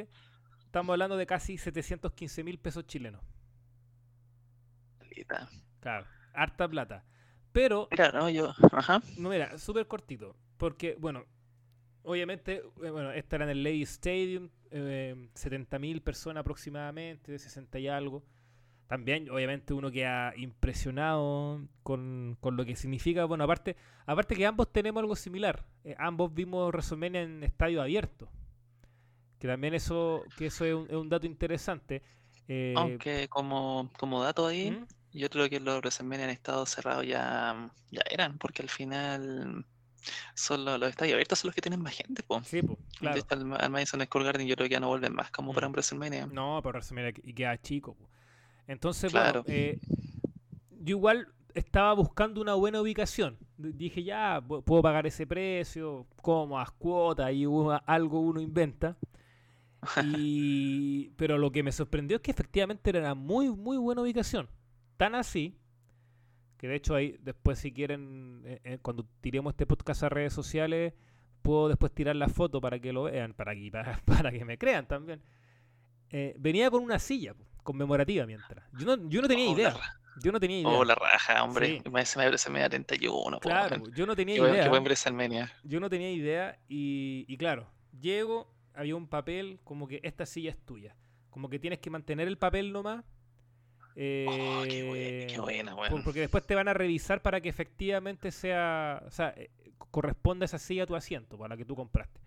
estamos 0.64 0.93
hablando 0.93 1.16
de 1.16 1.26
casi 1.26 1.59
715 1.59 2.45
mil 2.45 2.59
pesos 2.59 2.87
chilenos. 2.87 3.21
Claro, 5.81 6.07
harta 6.35 6.69
plata. 6.69 7.05
Pero. 7.52 7.88
Mira, 7.90 8.12
no, 8.12 8.28
yo. 8.28 8.52
Ajá. 8.73 9.00
No, 9.16 9.31
mira, 9.31 9.57
súper 9.59 9.87
cortito. 9.87 10.37
Porque, 10.57 10.97
bueno, 10.99 11.25
obviamente, 12.02 12.62
eh, 12.83 12.90
bueno, 12.90 13.12
esta 13.12 13.37
era 13.37 13.45
en 13.47 13.50
el 13.50 13.62
Lady 13.62 13.83
Stadium, 13.83 14.50
eh, 14.71 15.28
70 15.35 15.78
mil 15.78 16.02
personas 16.02 16.43
aproximadamente, 16.43 17.33
de 17.33 17.38
60 17.38 17.78
y 17.78 17.88
algo 17.88 18.25
también 18.88 19.28
obviamente 19.31 19.75
uno 19.75 19.90
queda 19.90 20.33
impresionado 20.37 21.61
con, 21.83 22.38
lo 22.43 22.64
que 22.64 22.76
significa. 22.76 23.25
Bueno, 23.25 23.45
aparte, 23.45 23.76
aparte 24.07 24.37
que 24.37 24.47
ambos 24.47 24.73
tenemos 24.73 25.00
algo 25.00 25.16
similar. 25.16 25.64
Eh, 25.85 25.97
ambos 25.99 26.33
vimos 26.33 26.69
WrestleMania 26.69 27.23
en 27.23 27.43
estadio 27.43 27.83
abierto. 27.83 28.28
Que 29.40 29.49
también 29.49 29.75
eso, 29.75 30.23
que 30.37 30.47
eso 30.47 30.64
es 30.64 30.75
un, 30.75 31.09
dato 31.09 31.26
interesante. 31.26 32.02
Eh, 32.49 32.75
Aunque 32.76 33.28
como, 33.28 33.90
como 33.99 34.23
dato 34.23 34.47
ahí, 34.47 34.71
¿Mm? 34.71 34.87
yo 35.19 35.31
creo 35.31 35.49
que 35.50 35.59
los 35.59 35.78
WrestleMania 35.78 36.25
en 36.25 36.31
estado 36.31 36.64
cerrado 36.64 37.02
ya, 37.02 37.71
ya 37.90 38.02
eran, 38.09 38.38
porque 38.38 38.62
al 38.62 38.71
final 38.71 39.66
son 40.35 40.64
los, 40.64 40.81
estadios 40.83 41.14
abiertos 41.14 41.40
son 41.40 41.49
los 41.49 41.55
que 41.57 41.61
tienen 41.61 41.83
más 41.83 41.95
gente, 41.95 42.23
Sí, 42.45 42.62
po, 42.62 42.78
claro. 43.00 43.21
al, 43.31 43.61
al, 43.61 43.71
Madison 43.71 44.00
Square 44.00 44.26
Garden 44.26 44.47
yo 44.47 44.55
creo 44.55 44.69
que 44.69 44.75
ya 44.75 44.81
no 44.81 44.88
vuelven 44.88 45.12
más 45.12 45.33
como 45.33 45.52
para 45.52 45.66
mm. 45.66 45.71
un 45.71 45.73
WrestleMania. 45.73 46.26
No, 46.26 46.61
para 46.62 46.78
WrestleMania 46.78 47.12
y 47.25 47.33
queda 47.35 47.61
chico. 47.61 47.97
Entonces, 48.66 49.12
bueno, 49.12 49.44
eh, 49.46 49.78
yo 50.80 50.96
igual 50.96 51.28
estaba 51.54 51.92
buscando 51.94 52.40
una 52.40 52.54
buena 52.54 52.80
ubicación. 52.80 53.38
Dije, 53.56 54.02
ya, 54.02 54.42
puedo 54.46 54.82
pagar 54.82 55.06
ese 55.06 55.26
precio, 55.26 56.06
como 56.23 56.58
a 56.58 56.66
cuotas 56.66 57.32
y 57.32 57.44
algo 57.87 58.20
uno 58.20 58.40
inventa. 58.40 58.96
Y, 60.18 61.11
pero 61.11 61.38
lo 61.38 61.52
que 61.52 61.62
me 61.62 61.70
sorprendió 61.70 62.16
es 62.16 62.23
que 62.23 62.32
efectivamente 62.32 62.90
era 62.90 62.99
una 62.99 63.14
muy, 63.14 63.50
muy 63.50 63.76
buena 63.76 64.02
ubicación. 64.02 64.49
Tan 64.96 65.14
así, 65.14 65.56
que 66.56 66.66
de 66.66 66.75
hecho 66.75 66.96
ahí 66.96 67.16
después 67.20 67.61
si 67.61 67.70
quieren, 67.70 68.42
eh, 68.46 68.61
eh, 68.64 68.78
cuando 68.82 69.06
tiremos 69.20 69.52
este 69.52 69.64
podcast 69.64 70.02
a 70.02 70.08
redes 70.08 70.32
sociales, 70.32 70.92
puedo 71.40 71.68
después 71.68 71.92
tirar 71.92 72.16
la 72.16 72.28
foto 72.28 72.61
para 72.61 72.80
que 72.80 72.92
lo 72.92 73.04
vean, 73.04 73.32
para 73.35 73.54
que, 73.54 73.70
para, 74.06 74.32
que 74.32 74.44
me 74.44 74.58
crean 74.58 74.88
también. 74.88 75.23
venía 76.37 76.68
con 76.68 76.82
una 76.82 76.99
silla 76.99 77.37
conmemorativa 77.66 78.25
mientras. 78.25 78.64
Yo 78.78 78.87
no, 78.87 79.08
yo 79.11 79.20
no 79.20 79.28
tenía 79.28 79.50
oh, 79.50 79.54
idea. 79.54 79.76
Yo 80.23 80.32
no 80.32 80.40
tenía 80.40 80.61
idea. 80.61 80.70
Oh, 80.70 80.85
la 80.85 80.94
raja, 80.94 81.44
hombre. 81.44 81.82
Se 81.82 82.18
me 82.18 82.25
parece 82.25 82.49
media 82.49 82.70
31. 82.70 83.40
Claro, 83.40 83.82
yo 83.94 84.06
no 84.06 84.16
tenía 84.16 84.37
idea. 84.37 84.70
Qué 84.70 85.46
Yo 85.64 85.80
no 85.80 85.90
tenía 85.90 86.11
idea 86.11 86.58
y, 86.68 87.26
y 87.28 87.37
claro, 87.37 87.68
llego, 88.00 88.50
había 88.75 88.96
un 88.96 89.08
papel 89.08 89.61
como 89.64 89.87
que 89.87 90.00
esta 90.02 90.25
silla 90.25 90.50
es 90.50 90.58
tuya. 90.64 90.96
Como 91.28 91.50
que 91.50 91.58
tienes 91.58 91.80
que 91.80 91.90
mantener 91.90 92.28
el 92.28 92.38
papel 92.38 92.73
nomás. 92.73 93.04
oh, 93.04 94.64
qué, 94.66 94.85
buena, 94.88 95.26
qué 95.26 95.40
buena, 95.40 95.76
Porque 96.02 96.20
después 96.20 96.46
te 96.46 96.54
van 96.54 96.68
a 96.68 96.73
revisar 96.73 97.20
para 97.20 97.42
que 97.42 97.50
efectivamente 97.50 98.30
sea, 98.30 99.02
o 99.06 99.11
sea, 99.11 99.35
eh, 99.37 99.50
corresponda 99.90 100.46
esa 100.46 100.58
silla 100.58 100.85
a 100.85 100.87
tu 100.87 100.96
asiento, 100.96 101.37
para 101.37 101.50
la 101.50 101.56
que 101.58 101.66
tú 101.66 101.76
compraste. 101.76 102.20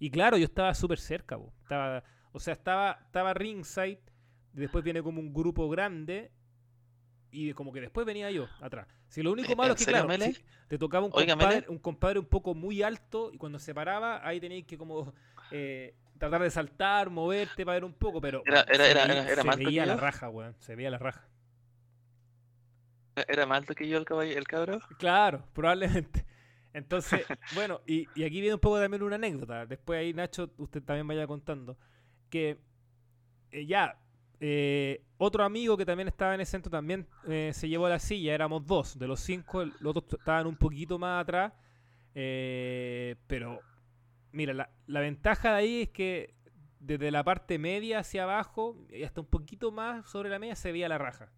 Y 0.00 0.10
claro, 0.10 0.36
yo 0.36 0.44
estaba 0.44 0.74
súper 0.74 0.98
cerca, 0.98 1.38
estaba, 1.62 2.02
o 2.32 2.40
sea, 2.40 2.54
estaba, 2.54 2.98
estaba 3.04 3.34
ringside 3.34 4.00
después 4.58 4.84
viene 4.84 5.02
como 5.02 5.20
un 5.20 5.32
grupo 5.32 5.68
grande 5.68 6.30
y 7.30 7.52
como 7.52 7.72
que 7.72 7.80
después 7.80 8.06
venía 8.06 8.30
yo 8.30 8.48
atrás. 8.60 8.86
Si 9.08 9.22
lo 9.22 9.32
único 9.32 9.54
malo 9.56 9.74
es 9.74 9.84
que, 9.84 9.90
claro, 9.90 10.08
te 10.68 10.78
tocaba 10.78 11.06
un 11.06 11.12
compadre, 11.12 11.64
un 11.68 11.78
compadre 11.78 12.18
un 12.18 12.26
poco 12.26 12.54
muy 12.54 12.82
alto 12.82 13.30
y 13.32 13.38
cuando 13.38 13.58
se 13.58 13.74
paraba, 13.74 14.26
ahí 14.26 14.40
tenías 14.40 14.66
que 14.66 14.76
como 14.76 15.14
eh, 15.50 15.94
tratar 16.18 16.42
de 16.42 16.50
saltar, 16.50 17.10
moverte 17.10 17.64
para 17.64 17.76
ver 17.76 17.84
un 17.84 17.94
poco, 17.94 18.20
pero 18.20 18.42
era, 18.46 18.64
se, 18.64 19.56
veía, 19.56 19.86
la 19.86 19.96
raja, 19.96 20.28
weón, 20.28 20.54
se 20.58 20.74
veía 20.76 20.90
la 20.90 20.98
raja. 20.98 21.26
¿Era 23.26 23.46
más 23.46 23.58
alto 23.58 23.74
que 23.74 23.88
yo 23.88 23.98
el, 23.98 24.04
caballo, 24.04 24.36
el 24.36 24.46
cabro? 24.46 24.78
Claro, 24.98 25.44
probablemente. 25.52 26.24
Entonces, 26.72 27.24
bueno, 27.54 27.80
y, 27.86 28.06
aquí 28.22 28.40
viene 28.40 28.54
un 28.54 28.60
poco 28.60 28.78
también 28.78 29.02
una 29.02 29.16
anécdota. 29.16 29.66
Después 29.66 29.98
ahí, 29.98 30.12
Nacho, 30.12 30.50
usted 30.58 30.82
también 30.82 31.06
vaya 31.08 31.26
contando. 31.26 31.76
Que 32.30 32.58
eh, 33.50 33.66
ya, 33.66 33.98
eh, 34.40 35.04
otro 35.16 35.42
amigo 35.44 35.76
que 35.76 35.84
también 35.84 36.08
estaba 36.08 36.34
en 36.34 36.40
el 36.40 36.46
centro 36.46 36.70
también 36.70 37.06
eh, 37.26 37.50
se 37.52 37.68
llevó 37.68 37.88
la 37.88 37.98
silla, 37.98 38.34
éramos 38.34 38.66
dos, 38.66 38.98
de 38.98 39.08
los 39.08 39.20
cinco, 39.20 39.64
los 39.64 39.96
otros 39.96 40.20
estaban 40.20 40.46
un 40.46 40.56
poquito 40.56 40.98
más 40.98 41.22
atrás, 41.22 41.52
eh, 42.14 43.16
pero 43.26 43.60
mira, 44.30 44.54
la, 44.54 44.70
la, 44.86 45.00
ventaja 45.00 45.50
de 45.50 45.56
ahí 45.56 45.82
es 45.82 45.88
que 45.88 46.34
desde 46.78 47.10
la 47.10 47.24
parte 47.24 47.58
media 47.58 47.98
hacia 48.00 48.22
abajo 48.22 48.76
y 48.90 49.02
hasta 49.02 49.20
un 49.20 49.26
poquito 49.26 49.72
más 49.72 50.08
sobre 50.08 50.28
la 50.28 50.38
media 50.38 50.54
se 50.54 50.70
veía 50.70 50.88
la 50.88 50.98
raja. 50.98 51.32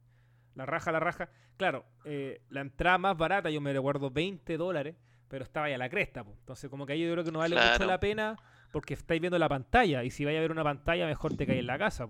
La 0.54 0.66
raja, 0.66 0.92
la 0.92 1.00
raja. 1.00 1.30
Claro, 1.57 1.85
la 2.04 2.61
entrada 2.61 2.99
más 2.99 3.16
barata, 3.16 3.50
yo 3.50 3.61
me 3.61 3.73
recuerdo 3.73 4.11
20 4.11 4.57
dólares, 4.57 4.97
pero 5.28 5.45
estaba 5.45 5.71
ya 5.71 5.78
la 5.78 5.88
cresta. 5.88 6.21
Entonces, 6.21 6.69
como 6.69 6.87
que 6.87 6.95
ahí 6.95 7.02
yo 7.07 7.12
creo 7.12 7.25
que 7.25 7.33
no 7.33 7.38
vale 7.38 7.57
mucho 7.57 7.87
la 7.87 8.00
pena 8.00 8.37
porque 8.73 8.95
estáis 8.95 9.21
viendo 9.21 9.38
la 9.38 9.49
pantalla 9.49 10.04
y 10.04 10.11
si 10.11 10.25
vais 10.25 10.37
a 10.37 10.40
ver 10.40 10.50
una 10.50 10.64
pantalla, 10.64 11.07
mejor 11.07 11.37
te 11.37 11.47
caes 11.47 11.61
en 11.61 11.66
la 11.66 11.78
casa. 11.78 12.07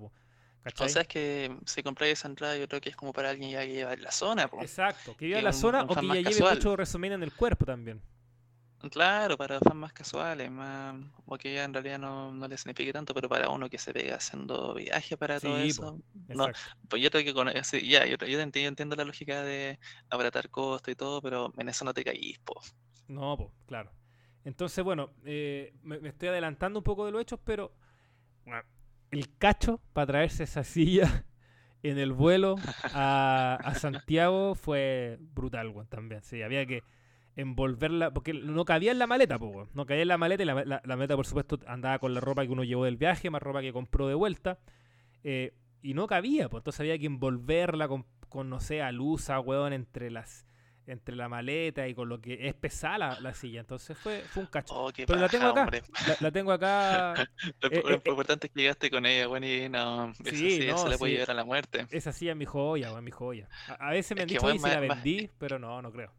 Pues 0.62 0.80
o 0.80 0.88
sea, 0.88 1.02
es 1.02 1.08
que 1.08 1.56
si 1.64 1.82
compráis 1.82 2.14
esa 2.14 2.28
entrada, 2.28 2.56
yo 2.56 2.68
creo 2.68 2.80
que 2.80 2.90
es 2.90 2.96
como 2.96 3.12
para 3.12 3.30
alguien 3.30 3.50
ya 3.50 3.60
que 3.60 3.72
lleva 3.72 3.94
en 3.94 4.02
la 4.02 4.10
zona. 4.10 4.48
Exacto, 4.60 5.16
que 5.16 5.26
lleva 5.28 5.38
en 5.38 5.44
la 5.44 5.52
zona 5.52 5.82
o 5.84 5.94
que 5.94 6.06
ya 6.06 6.20
lleve 6.20 6.40
mucho 6.40 6.76
resumen 6.76 7.12
en 7.12 7.22
el 7.22 7.32
cuerpo 7.32 7.64
también. 7.64 8.02
Claro, 8.90 9.36
para 9.36 9.60
fans 9.60 9.76
más 9.76 9.92
casuales, 9.92 10.50
más, 10.50 10.96
o 11.26 11.36
que 11.36 11.52
ya 11.52 11.64
en 11.64 11.74
realidad 11.74 11.98
no, 11.98 12.32
no 12.32 12.48
le 12.48 12.56
signifique 12.56 12.92
tanto, 12.94 13.12
pero 13.12 13.28
para 13.28 13.50
uno 13.50 13.68
que 13.68 13.76
se 13.76 13.92
pega 13.92 14.16
haciendo 14.16 14.72
viaje 14.72 15.18
para 15.18 15.38
todo 15.38 15.58
eso. 15.58 15.98
no, 16.28 16.48
pues 16.88 17.02
yo 17.02 17.10
creo 17.10 17.22
que 17.22 17.34
con 17.34 17.48
ya, 17.52 18.06
yo, 18.06 18.16
yo, 18.16 18.40
entiendo, 18.40 18.96
la 18.96 19.04
lógica 19.04 19.42
de 19.42 19.78
abaratar 20.08 20.48
costo 20.48 20.90
y 20.90 20.94
todo, 20.94 21.20
pero 21.20 21.52
en 21.58 21.68
eso 21.68 21.84
no 21.84 21.92
te 21.92 22.04
caís, 22.04 22.38
po. 22.38 22.58
No, 23.06 23.36
pues, 23.36 23.50
claro. 23.66 23.92
Entonces, 24.44 24.82
bueno, 24.82 25.10
eh, 25.26 25.74
me, 25.82 26.00
me, 26.00 26.08
estoy 26.08 26.28
adelantando 26.28 26.78
un 26.78 26.84
poco 26.84 27.04
de 27.04 27.12
los 27.12 27.20
hechos, 27.20 27.38
pero 27.44 27.74
bueno, 28.46 28.62
el 29.10 29.36
cacho 29.38 29.80
para 29.92 30.06
traerse 30.06 30.44
esa 30.44 30.64
silla 30.64 31.24
en 31.82 31.98
el 31.98 32.12
vuelo 32.12 32.56
a, 32.94 33.72
Santiago 33.76 34.54
fue 34.54 35.18
brutal, 35.20 35.72
también. 35.88 36.22
Sí, 36.22 36.42
había 36.42 36.66
que 36.66 36.82
envolverla, 37.36 38.12
porque 38.12 38.34
no 38.34 38.64
cabía 38.64 38.92
en 38.92 38.98
la 38.98 39.06
maleta, 39.06 39.38
pues, 39.38 39.68
no 39.74 39.86
cabía 39.86 40.02
en 40.02 40.08
la 40.08 40.18
maleta 40.18 40.42
y 40.42 40.46
la, 40.46 40.82
maleta, 40.84 41.16
por 41.16 41.26
supuesto, 41.26 41.58
andaba 41.66 41.98
con 41.98 42.12
la 42.12 42.20
ropa 42.20 42.44
que 42.44 42.52
uno 42.52 42.64
llevó 42.64 42.84
del 42.84 42.96
viaje, 42.96 43.30
más 43.30 43.42
ropa 43.42 43.62
que 43.62 43.72
compró 43.72 44.08
de 44.08 44.14
vuelta, 44.14 44.58
eh, 45.24 45.54
y 45.82 45.94
no 45.94 46.06
cabía, 46.06 46.48
pues 46.48 46.60
entonces 46.60 46.80
había 46.80 46.98
que 46.98 47.06
envolverla 47.06 47.88
con, 47.88 48.04
con 48.28 48.50
no 48.50 48.60
sé, 48.60 48.82
alusa, 48.82 49.40
weón, 49.40 49.72
entre 49.72 50.10
las 50.10 50.46
entre 50.90 51.16
la 51.16 51.28
maleta 51.28 51.86
y 51.88 51.94
con 51.94 52.08
lo 52.08 52.20
que 52.20 52.48
es 52.48 52.54
pesada 52.54 53.18
la, 53.20 53.34
silla. 53.34 53.60
Entonces 53.60 53.96
fue, 53.96 54.20
fue 54.20 54.42
un 54.42 54.48
cacho. 54.48 54.74
Oh, 54.74 54.90
Pero 54.94 55.18
la 55.18 55.28
tengo 55.28 55.46
acá. 55.46 55.68
La, 56.20 56.30
tengo 56.30 56.52
acá. 56.52 57.14
lo, 57.60 57.70
eh, 57.70 57.82
eh, 57.88 58.00
importante 58.04 58.46
es 58.46 58.52
que 58.52 58.60
llegaste 58.60 58.90
con 58.90 59.06
ella, 59.06 59.26
bueno, 59.26 59.46
y 59.46 59.68
no, 59.68 60.12
sí, 60.24 60.62
esa 60.62 60.72
no, 60.72 60.78
se 60.78 60.88
le 60.88 60.98
puede 60.98 61.12
llevar 61.12 61.30
a 61.30 61.34
la 61.34 61.44
muerte. 61.44 61.86
Esa 61.90 62.12
silla 62.12 62.32
es 62.32 62.36
mi 62.36 62.44
joya, 62.44 62.90
es 62.90 63.02
mi 63.02 63.10
joya. 63.10 63.48
A, 63.78 63.90
veces 63.90 64.16
me 64.16 64.22
han 64.22 64.28
dicho 64.28 64.46
que 64.46 64.58
la 64.58 64.80
vendí, 64.80 65.30
pero 65.38 65.58
no, 65.58 65.80
no 65.80 65.92
creo. 65.92 66.12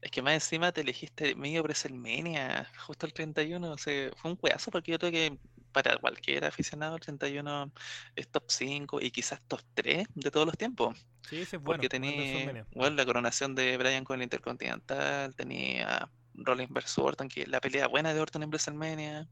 Es 0.00 0.10
que 0.10 0.22
más 0.22 0.34
encima 0.34 0.72
te 0.72 0.82
elegiste 0.82 1.34
medio 1.34 1.62
WrestleMania, 1.62 2.70
justo 2.86 3.06
el 3.06 3.12
31, 3.12 3.70
o 3.70 3.78
sea, 3.78 4.10
fue 4.16 4.30
un 4.30 4.36
cuedazo 4.36 4.70
porque 4.70 4.92
yo 4.92 4.98
creo 4.98 5.10
que 5.10 5.38
para 5.72 5.96
cualquier 5.98 6.44
aficionado 6.44 6.96
el 6.96 7.00
31 7.00 7.72
es 8.16 8.28
top 8.28 8.44
5 8.48 9.00
y 9.00 9.10
quizás 9.10 9.40
top 9.46 9.60
3 9.74 10.06
de 10.14 10.30
todos 10.30 10.46
los 10.46 10.56
tiempos. 10.56 10.96
Sí, 11.28 11.40
ese 11.40 11.56
es 11.56 11.62
bueno. 11.62 11.78
Porque 11.78 11.88
tenía 11.88 12.64
bueno, 12.74 12.96
la 12.96 13.04
coronación 13.04 13.54
de 13.54 13.76
Brian 13.76 14.04
con 14.04 14.18
el 14.18 14.24
Intercontinental, 14.24 15.34
tenía 15.34 16.08
Rollins 16.34 16.70
vs 16.70 16.98
Orton, 16.98 17.28
que 17.28 17.46
la 17.46 17.60
pelea 17.60 17.88
buena 17.88 18.14
de 18.14 18.20
Orton 18.20 18.42
en 18.42 18.50
WrestleMania, 18.50 19.28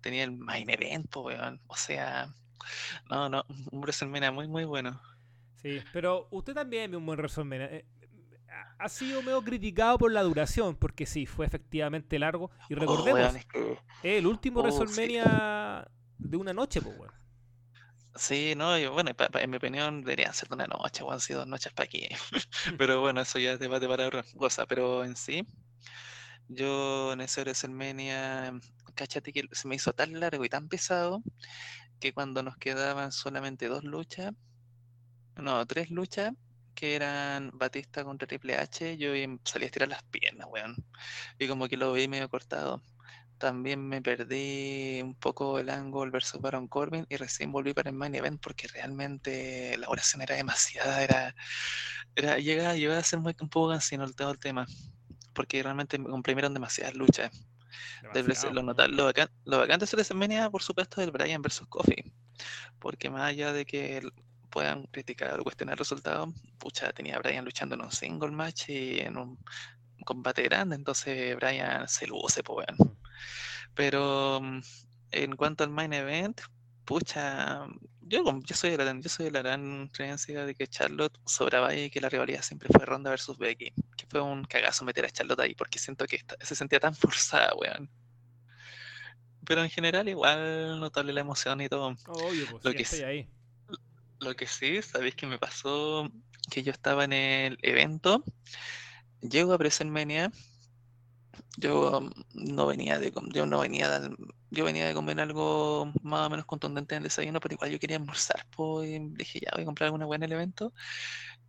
tenía 0.00 0.24
el 0.24 0.32
main 0.32 0.70
event, 0.70 1.14
weón. 1.16 1.60
O 1.66 1.76
sea, 1.76 2.32
no, 3.10 3.28
no, 3.28 3.44
un 3.70 3.80
WrestleMania 3.80 4.30
muy, 4.32 4.48
muy 4.48 4.64
bueno. 4.64 5.00
Sí, 5.56 5.82
pero 5.92 6.28
usted 6.30 6.54
también 6.54 6.90
vio 6.90 6.98
un 6.98 7.06
buen 7.06 7.18
WrestleMania. 7.18 7.84
Ha 8.78 8.88
sido 8.88 9.22
medio 9.22 9.42
criticado 9.42 9.98
por 9.98 10.12
la 10.12 10.22
duración, 10.22 10.76
porque 10.76 11.06
sí, 11.06 11.26
fue 11.26 11.46
efectivamente 11.46 12.18
largo. 12.18 12.50
Y 12.68 12.74
oh, 12.74 12.78
recordemos, 12.78 13.34
el 14.02 14.26
último 14.26 14.60
oh, 14.60 14.62
WrestleMania 14.64 15.88
de 16.18 16.36
una 16.36 16.52
noche, 16.52 16.80
pues, 16.82 16.96
bueno. 16.96 17.12
Sí, 18.16 18.54
no, 18.56 18.74
bueno, 18.92 19.10
en 19.40 19.50
mi 19.50 19.56
opinión 19.56 20.02
deberían 20.02 20.34
ser 20.34 20.48
de 20.48 20.54
una 20.54 20.66
noche, 20.66 21.02
o 21.02 21.10
han 21.10 21.20
sido 21.20 21.40
dos 21.40 21.48
noches 21.48 21.72
para 21.72 21.86
aquí. 21.86 22.08
pero 22.78 23.00
bueno, 23.00 23.20
eso 23.20 23.38
ya 23.38 23.52
es 23.52 23.58
debate 23.58 23.88
para 23.88 24.06
otra 24.06 24.24
cosa. 24.36 24.66
Pero 24.66 25.04
en 25.04 25.16
sí, 25.16 25.44
yo 26.48 27.12
en 27.12 27.20
ese 27.20 27.40
WrestleMania, 27.42 28.52
cachate 28.94 29.32
que 29.32 29.48
se 29.50 29.66
me 29.66 29.74
hizo 29.74 29.92
tan 29.92 30.18
largo 30.20 30.44
y 30.44 30.48
tan 30.48 30.68
pesado 30.68 31.22
que 31.98 32.12
cuando 32.12 32.42
nos 32.42 32.56
quedaban 32.56 33.10
solamente 33.10 33.66
dos 33.66 33.82
luchas, 33.82 34.32
no, 35.36 35.66
tres 35.66 35.90
luchas, 35.90 36.32
que 36.74 36.94
eran 36.96 37.50
Batista 37.54 38.04
contra 38.04 38.26
Triple 38.26 38.56
H, 38.56 38.96
yo 38.96 39.10
salí 39.44 39.64
a 39.64 39.66
estirar 39.66 39.88
las 39.88 40.02
piernas, 40.04 40.48
weón. 40.50 40.76
Y 41.38 41.48
como 41.48 41.68
que 41.68 41.76
lo 41.76 41.92
vi 41.92 42.08
medio 42.08 42.28
cortado. 42.28 42.82
También 43.38 43.86
me 43.86 44.00
perdí 44.00 45.00
un 45.02 45.14
poco 45.14 45.58
el 45.58 45.68
ángulo 45.70 46.12
versus 46.12 46.40
Baron 46.40 46.68
Corbin 46.68 47.06
y 47.08 47.16
recién 47.16 47.52
volví 47.52 47.74
para 47.74 47.90
el 47.90 47.96
main 47.96 48.14
event 48.14 48.40
porque 48.40 48.68
realmente 48.68 49.76
la 49.78 49.88
oración 49.88 50.22
era 50.22 50.36
demasiada, 50.36 51.02
era, 51.02 51.34
era 52.14 52.38
llegaba, 52.38 52.98
a 52.98 53.02
ser 53.02 53.18
muy, 53.20 53.34
un 53.40 53.48
poco 53.48 53.70
cansino 53.70 54.04
el, 54.04 54.14
todo 54.14 54.30
el 54.30 54.38
tema, 54.38 54.66
porque 55.34 55.62
realmente 55.62 55.98
me 55.98 56.08
comprimieron 56.08 56.54
demasiadas 56.54 56.94
luchas. 56.94 57.30
lo, 58.52 58.62
notar, 58.62 58.90
lo, 58.90 59.04
bacán, 59.06 59.28
lo 59.44 59.58
bacán 59.58 59.80
de 59.80 59.86
WrestleMania, 59.86 60.48
por 60.50 60.62
supuesto, 60.62 61.00
del 61.00 61.10
Brian 61.10 61.42
versus 61.42 61.66
Coffee, 61.68 62.12
porque 62.78 63.10
más 63.10 63.22
allá 63.22 63.52
de 63.52 63.66
que 63.66 64.00
puedan 64.54 64.84
criticar 64.86 65.40
o 65.40 65.42
cuestionar 65.42 65.76
resultados, 65.76 66.28
pucha, 66.58 66.92
tenía 66.92 67.16
a 67.16 67.18
Brian 67.18 67.44
luchando 67.44 67.74
en 67.74 67.80
un 67.82 67.90
single 67.90 68.30
match 68.30 68.68
y 68.68 69.00
en 69.00 69.16
un 69.18 69.36
combate 70.04 70.44
grande, 70.44 70.76
entonces 70.76 71.34
Brian 71.34 71.88
se 71.88 72.06
luce, 72.06 72.44
pues 72.44 72.68
Pero 73.74 74.40
mm, 74.40 74.60
en 75.10 75.34
cuanto 75.34 75.64
al 75.64 75.70
main 75.70 75.92
event, 75.92 76.40
pucha, 76.84 77.66
yo, 78.02 78.22
yo 78.44 78.54
soy 78.54 78.70
de 78.70 78.76
la, 78.78 79.00
yo 79.00 79.08
soy 79.08 79.24
de 79.24 79.32
la 79.32 79.42
gran 79.42 79.88
creencia 79.88 80.46
de 80.46 80.54
que 80.54 80.68
Charlotte 80.68 81.18
sobraba 81.26 81.74
y 81.74 81.90
que 81.90 82.00
la 82.00 82.08
rivalidad 82.08 82.42
siempre 82.42 82.68
fue 82.70 82.86
Ronda 82.86 83.10
versus 83.10 83.36
Becky, 83.36 83.72
que 83.96 84.06
fue 84.08 84.20
un 84.20 84.44
cagazo 84.44 84.84
meter 84.84 85.04
a 85.04 85.10
Charlotte 85.10 85.40
ahí 85.40 85.56
porque 85.56 85.80
siento 85.80 86.06
que 86.06 86.20
se 86.40 86.54
sentía 86.54 86.78
tan 86.78 86.94
forzada, 87.02 87.52
weón. 87.56 87.90
Pero 89.44 89.64
en 89.64 89.70
general 89.70 90.08
igual 90.08 90.78
notable 90.78 91.12
la 91.12 91.22
emoción 91.22 91.60
y 91.60 91.68
todo. 91.68 91.96
Obvio, 92.06 92.46
pues, 92.52 92.64
Lo 92.64 92.72
que 92.72 92.82
estoy 92.82 93.02
ahí. 93.02 93.28
Lo 94.24 94.34
que 94.34 94.46
sí, 94.46 94.80
sabéis 94.80 95.14
que 95.14 95.26
me 95.26 95.38
pasó 95.38 96.10
que 96.50 96.62
yo 96.62 96.72
estaba 96.72 97.04
en 97.04 97.12
el 97.12 97.58
evento, 97.62 98.24
llego 99.20 99.52
a 99.52 99.56
WrestleMania, 99.56 100.32
yo 101.58 102.08
no 102.32 102.66
venía 102.66 102.98
de 102.98 103.12
yo 103.34 103.44
no 103.46 103.60
venía 103.60 104.00
de, 104.00 104.16
yo 104.50 104.64
venía 104.64 104.86
de 104.86 104.94
comer 104.94 105.20
algo 105.20 105.92
más 106.02 106.26
o 106.26 106.30
menos 106.30 106.46
contundente 106.46 106.94
en 106.94 106.98
el 106.98 107.04
desayuno, 107.04 107.38
pero 107.38 107.54
igual 107.54 107.70
yo 107.70 107.78
quería 107.78 107.98
almorzar, 107.98 108.46
pues 108.56 108.98
dije 109.12 109.40
ya 109.40 109.50
voy 109.52 109.62
a 109.62 109.66
comprar 109.66 109.86
alguna 109.88 110.06
buena 110.06 110.24
en 110.24 110.32
el 110.32 110.38
evento 110.38 110.72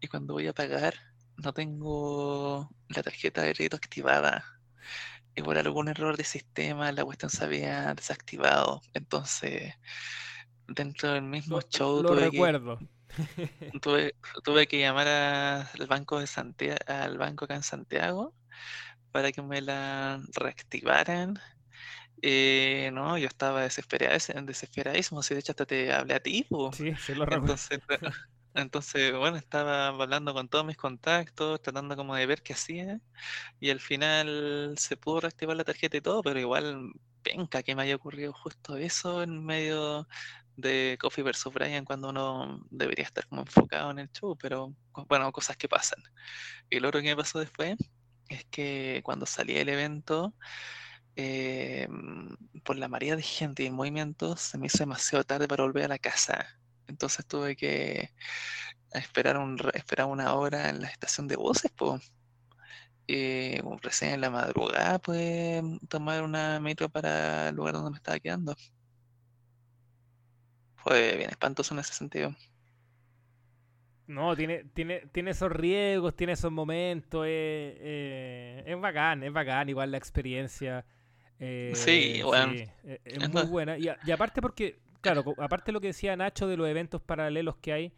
y 0.01 0.07
cuando 0.07 0.33
voy 0.33 0.47
a 0.47 0.53
pagar 0.53 0.95
no 1.37 1.53
tengo 1.53 2.69
la 2.89 3.03
tarjeta 3.03 3.41
de 3.41 3.53
crédito 3.53 3.77
activada. 3.77 4.43
Y 5.37 5.43
por 5.43 5.57
algún 5.57 5.89
error 5.89 6.17
de 6.17 6.23
sistema 6.23 6.91
la 6.91 7.05
cuestión 7.05 7.29
se 7.29 7.43
había 7.45 7.93
desactivado, 7.93 8.81
entonces 8.93 9.73
dentro 10.67 11.11
del 11.13 11.23
mismo 11.23 11.61
show. 11.61 12.01
Lo 12.01 12.15
recuerdo. 12.15 12.79
tuve, 13.81 14.15
tuve, 14.43 14.67
que 14.67 14.79
llamar 14.79 15.07
al 15.07 15.87
banco 15.87 16.19
de 16.19 16.27
Santiago, 16.27 16.77
al 16.87 17.17
banco 17.17 17.45
acá 17.45 17.55
en 17.55 17.63
Santiago 17.63 18.33
para 19.15 19.31
que 19.31 19.41
me 19.41 19.61
la 19.61 20.21
reactivaran. 20.35 21.39
Eh, 22.21 22.89
no, 22.91 23.17
yo 23.17 23.27
estaba 23.27 23.61
desesperado, 23.61 24.17
desesperadísimo, 24.43 25.23
si 25.23 25.33
de 25.33 25.39
hecho 25.39 25.53
hasta 25.53 25.65
te 25.65 25.93
hablé 25.93 26.15
a 26.15 26.19
ti. 26.19 26.45
Sí, 26.73 27.13
lo 27.13 27.25
recuerdo. 27.25 27.53
Entonces, 27.53 27.79
entonces, 28.53 29.15
bueno, 29.15 29.37
estaba 29.37 29.87
hablando 29.87 30.33
con 30.33 30.49
todos 30.49 30.65
mis 30.65 30.75
contactos, 30.75 31.61
tratando 31.61 31.95
como 31.95 32.13
de 32.15 32.25
ver 32.25 32.41
qué 32.41 32.51
hacía, 32.51 32.99
y 33.61 33.69
al 33.69 33.79
final 33.79 34.75
se 34.77 34.97
pudo 34.97 35.21
reactivar 35.21 35.55
la 35.55 35.63
tarjeta 35.63 35.95
y 35.95 36.01
todo, 36.01 36.21
pero 36.21 36.37
igual 36.37 36.91
penca 37.21 37.63
que 37.63 37.73
me 37.73 37.83
haya 37.83 37.95
ocurrido 37.95 38.33
justo 38.33 38.75
eso 38.75 39.23
en 39.23 39.45
medio 39.45 40.09
de 40.57 40.97
Coffee 40.99 41.23
vs. 41.23 41.45
Brian 41.53 41.85
cuando 41.85 42.09
uno 42.09 42.65
debería 42.69 43.05
estar 43.05 43.27
como 43.27 43.41
enfocado 43.41 43.91
en 43.91 43.99
el 43.99 44.11
show, 44.11 44.37
pero 44.37 44.73
bueno, 45.07 45.31
cosas 45.31 45.57
que 45.57 45.67
pasan. 45.67 46.01
Y 46.69 46.79
lo 46.79 46.89
otro 46.89 47.01
que 47.01 47.09
me 47.09 47.15
pasó 47.15 47.39
después 47.39 47.75
es 48.29 48.45
que 48.45 49.01
cuando 49.03 49.25
salí 49.25 49.53
del 49.53 49.69
evento, 49.69 50.33
eh, 51.15 51.87
por 52.63 52.77
la 52.77 52.87
maría 52.87 53.15
de 53.15 53.21
gente 53.21 53.63
y 53.63 53.71
movimientos, 53.71 54.41
se 54.41 54.57
me 54.57 54.67
hizo 54.67 54.79
demasiado 54.79 55.23
tarde 55.23 55.47
para 55.47 55.63
volver 55.63 55.85
a 55.85 55.89
la 55.89 55.99
casa. 55.99 56.47
Entonces 56.87 57.25
tuve 57.25 57.55
que 57.55 58.11
esperar, 58.91 59.37
un, 59.37 59.57
esperar 59.73 60.07
una 60.07 60.33
hora 60.35 60.69
en 60.69 60.81
la 60.81 60.87
estación 60.87 61.27
de 61.27 61.35
buses, 61.35 61.71
pues. 61.75 62.11
Y 63.07 63.59
recién 63.81 64.13
en 64.13 64.21
la 64.21 64.31
madrugada 64.31 64.99
pude 64.99 65.61
tomar 65.89 66.23
una 66.23 66.59
metro 66.59 66.89
para 66.89 67.49
el 67.49 67.55
lugar 67.55 67.73
donde 67.75 67.91
me 67.91 67.97
estaba 67.97 68.19
quedando 68.19 68.55
fue 70.85 71.17
bien 71.17 71.31
espantoso 71.31 71.73
en 71.73 71.79
ese 71.79 71.93
sentido. 71.93 72.35
No, 74.05 74.35
tiene, 74.35 74.65
tiene, 74.75 74.99
tiene 75.11 75.31
esos 75.31 75.51
riesgos, 75.51 76.15
tiene 76.15 76.33
esos 76.33 76.51
momentos, 76.51 77.25
eh, 77.25 77.75
eh, 77.79 78.63
es 78.67 78.79
bacán, 78.79 79.23
es 79.23 79.33
bacán, 79.33 79.67
igual 79.67 79.89
la 79.89 79.97
experiencia. 79.97 80.85
Eh, 81.39 81.71
sí, 81.73 82.21
bueno. 82.23 82.53
es, 82.83 83.29
muy 83.29 83.45
buena. 83.47 83.79
Y, 83.79 83.89
aparte 84.11 84.43
porque, 84.43 84.77
claro, 85.01 85.23
aparte 85.39 85.71
lo 85.71 85.81
que 85.81 85.87
decía 85.87 86.15
Nacho 86.15 86.47
de 86.47 86.55
los 86.55 86.67
eventos 86.67 87.01
paralelos 87.01 87.55
que 87.57 87.73
hay, 87.73 87.93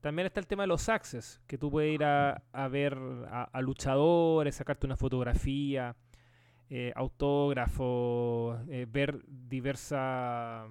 también 0.00 0.26
está 0.26 0.40
el 0.40 0.48
tema 0.48 0.64
de 0.64 0.66
los 0.66 0.88
access, 0.88 1.40
que 1.46 1.58
tú 1.58 1.70
puedes 1.70 1.94
ir 1.94 2.02
a, 2.02 2.42
ver 2.72 2.98
a, 3.30 3.60
luchadores, 3.60 4.56
sacarte 4.56 4.84
una 4.86 4.96
fotografía, 4.96 5.94
autógrafos, 6.96 8.58
ver 8.88 9.20
diversas 9.28 10.66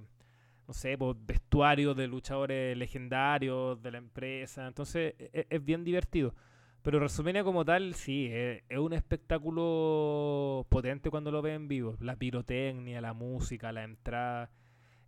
no 0.72 0.76
sé, 0.76 0.98
pues, 0.98 1.18
vestuarios 1.26 1.98
de 1.98 2.08
luchadores 2.08 2.78
legendarios 2.78 3.82
de 3.84 3.92
la 3.92 3.98
empresa. 3.98 4.66
Entonces 4.66 5.16
e, 5.20 5.30
e, 5.34 5.48
es, 5.50 5.66
bien 5.66 5.84
divertido. 5.84 6.34
Pero 6.82 6.98
WrestleMania 6.98 7.44
como 7.44 7.66
tal, 7.66 7.94
sí, 7.94 8.28
e, 8.32 8.64
es, 8.70 8.80
un 8.80 8.94
espectáculo 8.94 10.66
potente 10.70 11.10
cuando 11.10 11.30
lo 11.30 11.42
ves 11.42 11.58
en 11.58 11.68
vivo. 11.68 11.98
La 12.00 12.16
pirotecnia, 12.16 13.02
la 13.02 13.12
música, 13.12 13.74
la 13.74 13.84
entrada. 13.84 14.50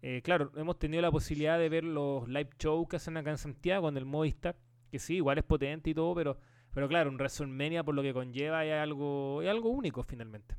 Eh, 0.02 0.21
claro, 0.21 0.52
hemos 0.58 0.78
tenido 0.80 1.02
la 1.02 1.12
posibilidad 1.12 1.58
de 1.58 1.69
ver 1.69 1.86
los 1.86 2.28
live 2.28 2.49
shows 2.60 2.89
que 2.89 2.97
hacen 2.97 3.15
acá 3.15 3.30
en 3.32 3.38
Santiago 3.38 3.88
en 3.88 3.95
el 3.95 4.04
Movistar, 4.04 4.58
que 4.91 4.99
sí, 4.99 5.15
igual 5.15 5.38
es 5.38 5.45
potente 5.45 5.91
y 5.91 5.93
todo, 5.93 6.13
pero, 6.13 6.38
pero 6.73 6.89
claro, 6.89 7.10
un 7.10 7.15
WrestleMania 7.15 7.86
por 7.86 7.95
lo 7.95 8.02
que 8.02 8.12
conlleva 8.12 8.65
es 8.65 8.73
algo, 8.73 9.41
es 9.41 9.49
algo 9.49 9.69
único 9.69 10.04
finalmente. 10.04 10.56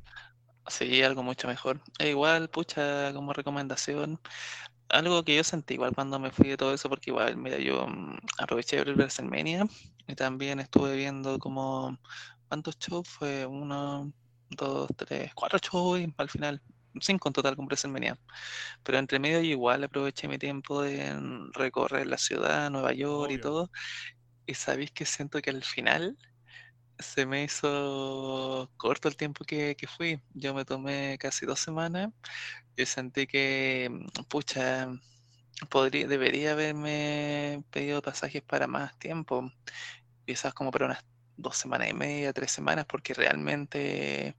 Sí, 0.68 1.02
algo 1.02 1.22
mucho 1.22 1.46
mejor. 1.46 1.80
Igual, 1.98 2.48
pucha, 2.48 3.12
como 3.12 3.32
recomendación, 3.34 4.18
algo 4.88 5.24
que 5.24 5.36
yo 5.36 5.44
sentí 5.44 5.74
igual 5.74 5.94
cuando 5.94 6.18
me 6.18 6.30
fui 6.30 6.48
de 6.48 6.56
todo 6.56 6.74
eso, 6.74 6.88
porque 6.88 7.10
igual, 7.10 7.36
mira, 7.36 7.58
yo 7.58 7.86
mm, 7.86 8.18
aproveché 8.38 8.76
de 8.76 8.84
ver 8.84 8.96
WrestleMania 8.96 9.66
y 10.06 10.14
también 10.14 10.60
estuve 10.60 10.96
viendo 10.96 11.38
como, 11.38 11.98
¿cuántos 12.48 12.78
shows? 12.78 13.08
Fue 13.08 13.46
uno, 13.46 14.12
dos, 14.50 14.88
tres, 14.96 15.32
cuatro 15.34 15.58
shows 15.58 16.00
y 16.00 16.14
al 16.16 16.28
final, 16.28 16.62
cinco 17.00 17.28
en 17.28 17.32
total 17.32 17.56
con 17.56 17.66
WrestleMania. 17.66 18.18
Pero 18.82 18.98
entre 18.98 19.18
medio 19.18 19.40
yo 19.40 19.46
igual 19.46 19.84
aproveché 19.84 20.28
mi 20.28 20.38
tiempo 20.38 20.82
de 20.82 21.14
recorrer 21.54 22.06
la 22.06 22.18
ciudad, 22.18 22.70
Nueva 22.70 22.92
York 22.92 23.32
y 23.32 23.38
todo. 23.40 23.70
Y 24.46 24.54
sabéis 24.54 24.92
que 24.92 25.06
siento 25.06 25.40
que 25.40 25.50
al 25.50 25.64
final 25.64 26.16
se 26.98 27.26
me 27.26 27.44
hizo 27.44 28.70
corto 28.76 29.08
el 29.08 29.16
tiempo 29.16 29.44
que, 29.44 29.76
que 29.76 29.86
fui. 29.86 30.20
Yo 30.34 30.54
me 30.54 30.64
tomé 30.64 31.18
casi 31.18 31.46
dos 31.46 31.60
semanas 31.60 32.10
y 32.76 32.86
sentí 32.86 33.26
que, 33.26 33.88
mm, 33.90 34.24
pucha, 34.28 34.88
podría, 35.70 36.06
debería 36.08 36.52
haberme 36.52 37.64
pedido 37.70 38.02
pasajes 38.02 38.42
para 38.42 38.66
más 38.66 38.98
tiempo. 38.98 39.50
Quizás 40.26 40.54
como 40.54 40.70
para 40.70 40.86
unas 40.86 41.04
dos 41.36 41.56
semanas 41.56 41.88
y 41.90 41.94
media, 41.94 42.32
tres 42.32 42.52
semanas, 42.52 42.86
porque 42.86 43.14
realmente 43.14 44.36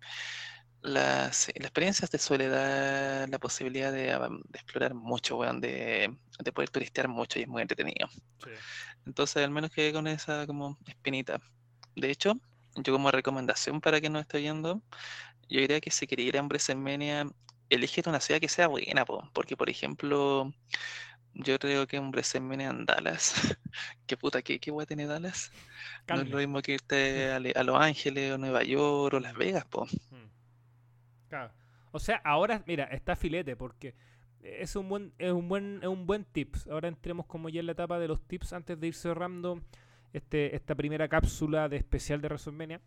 las, 0.81 1.49
experiencias 1.49 2.09
te 2.09 2.17
suele 2.17 2.47
dar 2.47 3.29
la 3.29 3.39
posibilidad 3.39 3.91
de, 3.91 4.11
explorar 4.53 4.93
mucho, 4.93 5.37
weón, 5.37 5.61
de, 5.61 6.15
poder 6.53 6.69
turistear 6.69 7.07
mucho 7.07 7.39
y 7.39 7.43
es 7.43 7.47
muy 7.47 7.61
entretenido. 7.61 8.07
Entonces, 9.05 9.43
al 9.43 9.51
menos 9.51 9.71
que 9.71 9.91
con 9.93 10.07
esa 10.07 10.47
como 10.47 10.77
espinita. 10.87 11.39
De 11.95 12.11
hecho, 12.11 12.33
yo 12.75 12.93
como 12.93 13.11
recomendación 13.11 13.81
para 13.81 14.01
que 14.01 14.09
nos 14.09 14.21
esté 14.21 14.39
viendo, 14.39 14.81
yo 15.49 15.61
diría 15.61 15.79
que 15.79 15.91
si 15.91 16.07
quería 16.07 16.27
ir 16.27 16.37
a 16.37 16.43
WrestleMania, 16.43 17.27
elige 17.69 18.03
una 18.05 18.19
ciudad 18.19 18.39
que 18.39 18.49
sea 18.49 18.67
buena, 18.67 19.05
porque 19.05 19.55
por 19.55 19.69
ejemplo, 19.69 20.53
yo 21.33 21.59
creo 21.59 21.87
que 21.87 21.99
un 21.99 22.09
WrestleMania 22.09 22.69
en 22.69 22.85
Dallas, 22.85 23.33
¿qué 24.07 24.17
puta, 24.17 24.41
qué, 24.41 24.59
qué 24.59 24.71
a 24.71 24.85
tener 24.85 25.07
Dallas? 25.07 25.51
No 26.07 26.21
es 26.21 26.29
lo 26.29 26.37
mismo 26.37 26.61
que 26.61 26.73
irte 26.73 27.31
a, 27.31 27.63
Los 27.63 27.81
Ángeles 27.81 28.33
o 28.33 28.37
Nueva 28.37 28.63
York 28.63 29.13
o 29.13 29.19
Las 29.19 29.35
Vegas, 29.35 29.65
po. 29.65 29.85
Mm. 30.11 30.25
O 31.91 31.99
sea, 31.99 32.21
ahora, 32.23 32.63
mira, 32.65 32.85
está 32.85 33.15
filete 33.15 33.55
porque 33.55 33.95
es 34.41 34.75
un 34.75 34.87
buen, 34.89 35.13
es 35.17 35.31
un 35.31 35.47
buen, 35.47 35.79
es 35.81 35.87
un 35.87 36.05
buen 36.05 36.23
tips. 36.25 36.67
Ahora 36.67 36.87
entremos 36.87 37.25
como 37.25 37.49
ya 37.49 37.61
en 37.61 37.65
la 37.65 37.71
etapa 37.71 37.99
de 37.99 38.07
los 38.07 38.21
tips 38.27 38.53
antes 38.53 38.79
de 38.79 38.87
ir 38.87 38.93
cerrando 38.95 39.61
este, 40.15 40.55
esta 40.55 40.75
primera 40.75 41.07
cápsula 41.07 41.67
de 41.67 41.77
especial 41.77 42.21
de 42.21 42.29
WrestleMania. 42.29 42.81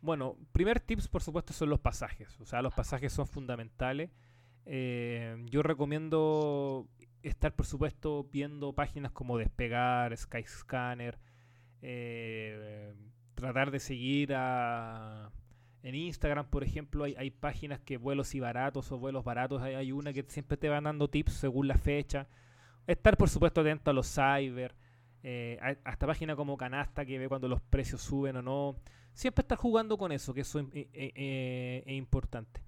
Bueno, 0.00 0.36
primer 0.52 0.80
tips, 0.80 1.08
por 1.08 1.22
supuesto, 1.22 1.52
son 1.52 1.70
los 1.70 1.80
pasajes. 1.80 2.40
O 2.40 2.46
sea, 2.46 2.62
los 2.62 2.74
pasajes 2.74 3.12
son 3.12 3.26
fundamentales. 3.26 4.10
Eh, 4.66 5.36
yo 5.46 5.62
recomiendo 5.62 6.88
estar, 7.22 7.54
por 7.54 7.66
supuesto, 7.66 8.28
viendo 8.30 8.72
páginas 8.72 9.12
como 9.12 9.38
Despegar, 9.38 10.16
Skyscanner, 10.16 11.18
eh, 11.80 12.92
tratar 13.34 13.70
de 13.70 13.78
seguir 13.78 14.34
a 14.34 15.30
en 15.84 15.94
Instagram, 15.94 16.46
por 16.46 16.64
ejemplo, 16.64 17.04
hay, 17.04 17.30
páginas 17.30 17.78
que 17.78 17.98
vuelos 17.98 18.34
y 18.34 18.40
baratos 18.40 18.90
o 18.90 18.98
vuelos 18.98 19.22
baratos, 19.22 19.60
hay, 19.60 19.92
una 19.92 20.14
que 20.14 20.24
siempre 20.26 20.56
te 20.56 20.70
van 20.70 20.84
dando 20.84 21.08
tips 21.08 21.34
según 21.34 21.68
la 21.68 21.76
fecha. 21.76 22.26
Estar, 22.86 23.18
por 23.18 23.28
supuesto, 23.28 23.60
atento 23.60 23.90
a 23.90 23.94
los 23.94 24.12
cyber, 24.12 24.74
eh, 25.24 25.58
hasta 25.82 26.06
páginas 26.06 26.36
como 26.36 26.56
Canasta 26.56 27.04
que 27.04 27.18
ve 27.18 27.28
cuando 27.28 27.48
los 27.48 27.60
precios 27.60 28.00
suben 28.00 28.36
o 28.36 28.42
no. 28.42 28.76
Siempre 29.12 29.42
estar 29.42 29.58
jugando 29.58 29.98
con 29.98 30.12
eso, 30.12 30.32
que 30.32 30.42
eso 30.42 30.60
es, 30.60 30.66
eh, 30.72 30.88
eh, 30.94 31.94
importante. 31.94 32.60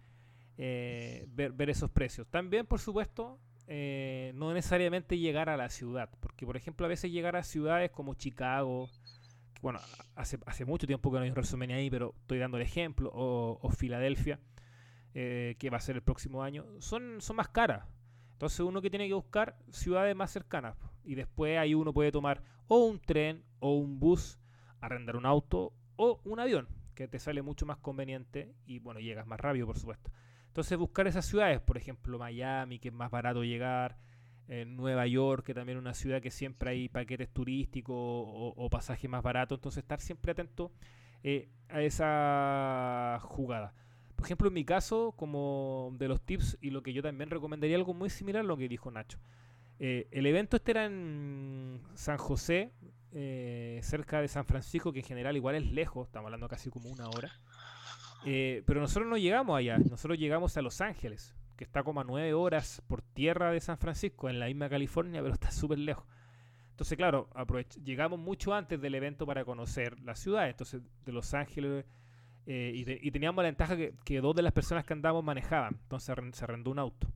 ver, 0.56 1.70
esos 1.70 1.90
precios. 1.90 2.26
También, 2.28 2.66
por 2.66 2.80
supuesto, 2.80 3.38
no 3.68 4.54
necesariamente 4.54 5.18
llegar 5.18 5.48
a 5.48 5.56
la 5.56 5.68
ciudad, 5.68 6.10
porque, 6.20 6.44
por 6.46 6.56
ejemplo, 6.56 6.86
a 6.86 6.88
veces 6.88 7.12
llegar 7.12 7.36
a 7.36 7.44
ciudades 7.44 7.90
como 7.90 8.14
Chicago, 8.14 8.88
bueno, 9.62 9.80
hace, 10.14 10.38
hace 10.46 10.64
mucho 10.64 10.86
tiempo 10.86 11.10
que 11.10 11.18
no 11.18 11.24
hay 11.24 11.30
un 11.30 11.36
resumen 11.36 11.70
ahí, 11.70 11.90
pero 11.90 12.14
estoy 12.20 12.38
dando 12.38 12.56
el 12.56 12.62
ejemplo, 12.62 13.10
o, 13.12 13.70
Filadelfia, 13.70 14.38
eh, 15.14 15.56
que 15.58 15.70
va 15.70 15.78
a 15.78 15.80
ser 15.80 15.96
el 15.96 16.02
próximo 16.02 16.42
año, 16.42 16.64
son, 16.78 17.20
son 17.20 17.36
más 17.36 17.48
caras. 17.48 17.84
Entonces 18.32 18.60
uno 18.60 18.82
que 18.82 18.90
tiene 18.90 19.08
que 19.08 19.14
buscar 19.14 19.56
ciudades 19.70 20.14
más 20.14 20.30
cercanas. 20.30 20.76
Y 21.06 21.14
después 21.14 21.58
ahí 21.58 21.74
uno 21.74 21.92
puede 21.92 22.12
tomar 22.12 22.42
o 22.68 22.84
un 22.84 23.00
tren 23.00 23.42
o 23.60 23.74
un 23.74 23.98
bus, 23.98 24.38
arrendar 24.80 25.16
un 25.16 25.24
auto 25.24 25.72
o 25.96 26.20
un 26.24 26.40
avión, 26.40 26.68
que 26.94 27.08
te 27.08 27.18
sale 27.18 27.42
mucho 27.42 27.64
más 27.64 27.78
conveniente 27.78 28.54
y 28.66 28.80
bueno, 28.80 29.00
llegas 29.00 29.26
más 29.26 29.40
rápido, 29.40 29.66
por 29.66 29.78
supuesto. 29.78 30.10
Entonces 30.48 30.76
buscar 30.76 31.06
esas 31.06 31.24
ciudades, 31.24 31.60
por 31.60 31.76
ejemplo 31.76 32.18
Miami, 32.18 32.78
que 32.78 32.88
es 32.88 32.94
más 32.94 33.10
barato 33.10 33.44
llegar, 33.44 33.96
en 34.48 34.76
Nueva 34.76 35.06
York, 35.06 35.44
que 35.44 35.54
también 35.54 35.78
es 35.78 35.82
una 35.82 35.94
ciudad 35.94 36.20
que 36.22 36.30
siempre 36.30 36.70
hay 36.70 36.88
paquetes 36.88 37.28
turísticos 37.28 37.96
o, 37.98 38.68
pasajes 38.70 39.10
más 39.10 39.22
baratos, 39.22 39.58
entonces 39.58 39.82
estar 39.82 40.00
siempre 40.00 40.32
atento 40.32 40.72
eh, 41.22 41.48
a 41.68 41.82
esa 41.82 43.18
jugada. 43.22 43.74
Por 44.14 44.24
ejemplo, 44.24 44.48
en 44.48 44.54
mi 44.54 44.64
caso, 44.64 45.12
como 45.16 45.92
de 45.98 46.08
los 46.08 46.20
tips 46.22 46.58
y 46.60 46.70
lo 46.70 46.82
que 46.82 46.92
yo 46.92 47.02
también 47.02 47.30
recomendaría 47.30 47.76
algo 47.76 47.92
muy 47.92 48.08
similar 48.08 48.40
a 48.40 48.46
lo 48.46 48.56
que 48.56 48.68
dijo 48.68 48.90
Nacho. 48.90 49.18
Eh, 49.78 50.08
el 50.10 50.26
evento 50.26 50.56
este 50.56 50.72
era 50.72 50.86
en 50.86 51.80
San 51.94 52.18
José, 52.18 52.72
eh, 53.12 53.80
cerca 53.82 54.20
de 54.20 54.28
San 54.28 54.46
Francisco, 54.46 54.92
que 54.92 55.00
en 55.00 55.04
general 55.04 55.36
igual 55.36 55.54
es 55.56 55.66
lejos, 55.70 56.06
estamos 56.06 56.26
hablando 56.26 56.48
casi 56.48 56.70
como 56.70 56.88
una 56.90 57.08
hora. 57.08 57.30
pero 58.24 58.80
nosotros 58.80 59.08
no 59.08 59.16
llegamos 59.16 59.56
allá, 59.58 59.78
nosotros 59.78 60.18
llegamos 60.18 60.56
a 60.56 60.62
Los 60.62 60.80
Ángeles 60.80 61.34
que 61.56 61.64
está 61.64 61.82
como 61.82 62.00
a 62.00 62.04
nueve 62.04 62.34
horas 62.34 62.82
por 62.86 63.02
tierra 63.02 63.50
de 63.50 63.60
San 63.60 63.78
Francisco, 63.78 64.28
en 64.28 64.38
la 64.38 64.46
misma 64.46 64.68
California, 64.68 65.22
pero 65.22 65.34
está 65.34 65.50
súper 65.50 65.78
lejos. 65.78 66.04
Entonces, 66.70 66.96
claro, 66.96 67.28
llegamos 67.82 68.18
mucho 68.18 68.52
antes 68.52 68.80
del 68.80 68.94
evento 68.94 69.24
para 69.26 69.44
conocer 69.44 69.98
la 70.00 70.14
ciudad, 70.14 70.48
entonces 70.48 70.82
de 71.04 71.12
Los 71.12 71.32
Ángeles, 71.32 71.86
eh, 72.44 72.72
y, 72.74 73.10
teníamos 73.10 73.42
la 73.42 73.48
ventaja 73.48 73.76
que, 73.76 74.20
dos 74.20 74.36
de 74.36 74.42
las 74.42 74.52
personas 74.52 74.84
que 74.84 74.92
andábamos 74.92 75.24
manejaban, 75.24 75.78
entonces 75.82 76.14
se 76.34 76.44
arrendó 76.44 76.70
un 76.70 76.78
auto. 76.78 77.08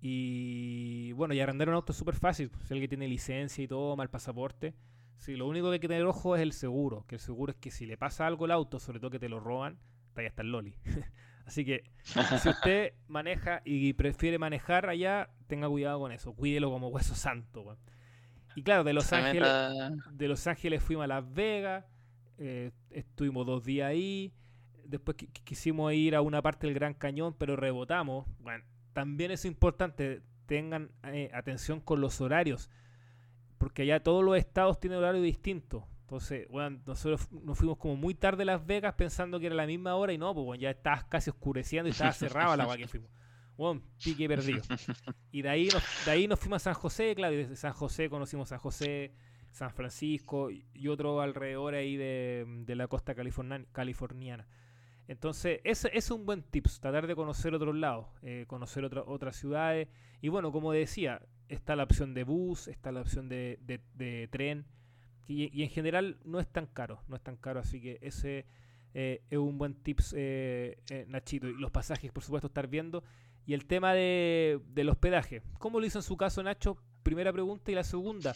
Y 0.00 1.12
bueno, 1.12 1.34
y 1.34 1.40
arrendar 1.40 1.68
un 1.68 1.74
auto 1.74 1.92
es 1.92 1.98
súper 1.98 2.14
fácil, 2.14 2.50
si 2.64 2.72
alguien 2.72 2.88
tiene 2.88 3.08
licencia 3.08 3.62
y 3.64 3.68
todo, 3.68 3.96
mal 3.96 4.10
pasaporte. 4.10 4.74
Sí, 5.16 5.34
lo 5.34 5.48
único 5.48 5.68
que 5.68 5.74
hay 5.74 5.80
que 5.80 5.88
tener 5.88 6.04
ojo 6.04 6.36
es 6.36 6.42
el 6.42 6.52
seguro, 6.52 7.04
que 7.08 7.16
el 7.16 7.20
seguro 7.20 7.52
es 7.52 7.58
que 7.58 7.72
si 7.72 7.86
le 7.86 7.96
pasa 7.96 8.26
algo 8.26 8.44
al 8.44 8.52
auto, 8.52 8.78
sobre 8.78 9.00
todo 9.00 9.10
que 9.10 9.18
te 9.18 9.28
lo 9.28 9.40
roban, 9.40 9.78
está 10.08 10.22
ya 10.22 10.28
está 10.28 10.42
el 10.42 10.52
loli. 10.52 10.76
Así 11.44 11.64
que 11.64 11.82
si 12.02 12.18
usted 12.48 12.92
maneja 13.08 13.62
y 13.64 13.94
prefiere 13.94 14.38
manejar 14.38 14.88
allá, 14.88 15.30
tenga 15.46 15.68
cuidado 15.68 15.98
con 15.98 16.12
eso. 16.12 16.34
Cuídelo 16.34 16.70
como 16.70 16.88
hueso 16.90 17.14
santo. 17.14 17.76
Y 18.54 18.62
claro, 18.62 18.84
de 18.84 18.92
Los 18.92 19.12
Ángeles, 19.12 19.48
de 20.12 20.28
Los 20.28 20.46
Ángeles 20.46 20.82
fuimos 20.82 21.04
a 21.04 21.06
Las 21.08 21.32
Vegas, 21.32 21.84
eh, 22.36 22.70
estuvimos 22.90 23.46
dos 23.46 23.64
días 23.64 23.88
ahí. 23.88 24.32
Después 24.84 25.16
quisimos 25.44 25.92
ir 25.92 26.14
a 26.14 26.22
una 26.22 26.42
parte 26.42 26.66
del 26.66 26.74
Gran 26.74 26.94
Cañón, 26.94 27.34
pero 27.38 27.56
rebotamos. 27.56 28.26
Bueno, 28.40 28.64
también 28.98 29.30
es 29.30 29.44
importante, 29.44 30.22
tengan 30.46 30.90
eh, 31.04 31.30
atención 31.32 31.78
con 31.80 32.00
los 32.00 32.20
horarios, 32.20 32.68
porque 33.56 33.82
allá 33.82 34.02
todos 34.02 34.24
los 34.24 34.36
estados 34.36 34.80
tienen 34.80 34.98
horario 34.98 35.22
distinto. 35.22 35.86
Entonces, 36.00 36.48
bueno, 36.48 36.80
nosotros 36.84 37.30
nos 37.30 37.56
fuimos 37.56 37.78
como 37.78 37.94
muy 37.94 38.14
tarde 38.14 38.42
a 38.42 38.46
Las 38.46 38.66
Vegas 38.66 38.96
pensando 38.96 39.38
que 39.38 39.46
era 39.46 39.54
la 39.54 39.68
misma 39.68 39.94
hora 39.94 40.12
y 40.12 40.18
no, 40.18 40.34
pues 40.34 40.44
bueno, 40.44 40.60
ya 40.60 40.70
estaba 40.70 41.08
casi 41.08 41.30
oscureciendo 41.30 41.86
y 41.86 41.92
estaba 41.92 42.10
cerrada 42.12 42.56
la 42.56 42.64
agua 42.64 42.76
que 42.76 42.88
fuimos. 42.88 43.08
Bueno, 43.56 43.82
pique 44.02 44.26
perdido. 44.26 44.62
Y 45.30 45.42
de 45.42 45.48
ahí, 45.48 45.68
nos, 45.68 45.84
de 46.04 46.10
ahí 46.10 46.26
nos 46.26 46.40
fuimos 46.40 46.56
a 46.62 46.64
San 46.64 46.74
José, 46.74 47.14
claro, 47.14 47.34
y 47.34 47.36
desde 47.36 47.54
San 47.54 47.74
José 47.74 48.10
conocimos 48.10 48.48
San 48.48 48.58
José, 48.58 49.12
San 49.52 49.70
Francisco 49.70 50.50
y 50.50 50.88
otro 50.88 51.20
alrededor 51.20 51.76
ahí 51.76 51.96
de, 51.96 52.64
la 52.66 52.88
costa 52.88 53.14
californiana. 53.14 54.48
Entonces, 55.08 55.60
ese, 55.64 55.90
es 55.92 56.10
un 56.10 56.24
buen 56.24 56.42
tips, 56.42 56.80
tratar 56.80 57.06
de 57.06 57.16
conocer 57.16 57.54
otros 57.54 57.74
lados, 57.74 58.06
eh, 58.22 58.44
conocer 58.46 58.84
otras 58.84 59.36
ciudades. 59.36 59.88
Y 60.20 60.28
bueno, 60.28 60.52
como 60.52 60.72
decía, 60.72 61.20
está 61.48 61.74
la 61.74 61.82
opción 61.82 62.14
de 62.14 62.24
bus, 62.24 62.68
está 62.68 62.92
la 62.92 63.00
opción 63.00 63.28
de, 63.28 63.58
de 63.64 64.28
tren 64.30 64.66
y, 65.28 65.62
en 65.62 65.68
general 65.68 66.16
no 66.24 66.40
es 66.40 66.48
tan 66.48 66.66
caro, 66.66 67.02
no 67.06 67.14
es 67.14 67.22
tan 67.22 67.36
caro, 67.36 67.60
así 67.60 67.80
que 67.82 67.98
ese 68.00 68.46
eh, 68.94 69.22
es 69.28 69.38
un 69.38 69.58
buen 69.58 69.74
tips, 69.74 70.14
eh, 70.16 70.78
eh, 70.90 71.04
Nachito. 71.06 71.46
Y 71.48 71.54
los 71.54 71.70
pasajes, 71.70 72.10
por 72.10 72.22
supuesto, 72.22 72.46
estar 72.46 72.66
viendo. 72.66 73.04
Y 73.44 73.52
el 73.52 73.66
tema 73.66 73.92
de, 73.92 74.60
del 74.68 74.88
hospedaje. 74.88 75.42
¿Cómo 75.58 75.80
lo 75.80 75.86
hizo 75.86 75.98
en 75.98 76.02
su 76.02 76.16
caso, 76.16 76.42
Nacho? 76.42 76.78
Primera 77.02 77.30
pregunta. 77.30 77.70
Y 77.70 77.74
la 77.74 77.84
segunda, 77.84 78.34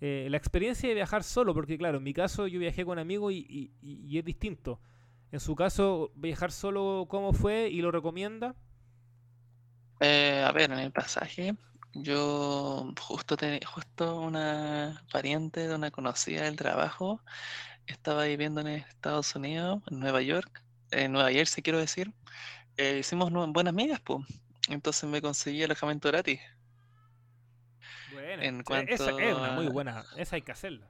la 0.00 0.36
experiencia 0.36 0.88
de 0.88 0.94
viajar 0.94 1.22
solo, 1.22 1.54
porque 1.54 1.78
claro, 1.78 1.98
en 1.98 2.04
mi 2.04 2.12
caso 2.12 2.46
yo 2.46 2.58
viajé 2.58 2.84
con 2.84 2.98
amigos 2.98 3.32
y, 3.32 3.72
y, 3.80 4.18
es 4.18 4.24
distinto. 4.24 4.80
En 5.32 5.40
su 5.40 5.56
caso, 5.56 6.12
viajar 6.14 6.52
solo, 6.52 7.06
¿cómo 7.08 7.32
fue 7.32 7.68
y 7.68 7.80
lo 7.82 7.90
recomienda? 7.90 8.54
a 10.00 10.50
ver, 10.52 10.72
en 10.72 10.80
el 10.80 10.90
pasaje, 10.90 11.54
yo 11.94 12.92
justo 13.00 13.36
tenía, 13.36 13.60
justo 13.64 14.18
una 14.20 15.04
pariente 15.12 15.68
de 15.68 15.74
una 15.76 15.92
conocida 15.92 16.42
del 16.42 16.56
trabajo 16.56 17.22
estaba 17.86 18.24
viviendo 18.24 18.60
en 18.60 18.68
Estados 18.68 19.34
Unidos, 19.34 19.82
en 19.90 20.00
Nueva 20.00 20.22
York, 20.22 20.62
en 20.90 21.12
Nueva 21.12 21.30
Jersey 21.30 21.62
quiero 21.62 21.78
decir. 21.78 22.12
Eh, 22.76 22.98
hicimos 23.00 23.30
buenas 23.30 23.72
amigas, 23.72 24.00
pues. 24.00 24.24
Entonces 24.68 25.08
me 25.08 25.20
conseguí 25.20 25.62
alojamiento 25.62 26.08
gratis. 26.08 26.40
Bueno, 28.12 28.42
en 28.42 28.62
cuanto 28.62 28.92
esa 28.94 29.10
es 29.10 29.34
una 29.34 29.52
muy 29.52 29.68
buena, 29.68 30.04
esa 30.16 30.36
hay 30.36 30.42
que 30.42 30.52
hacerla. 30.52 30.88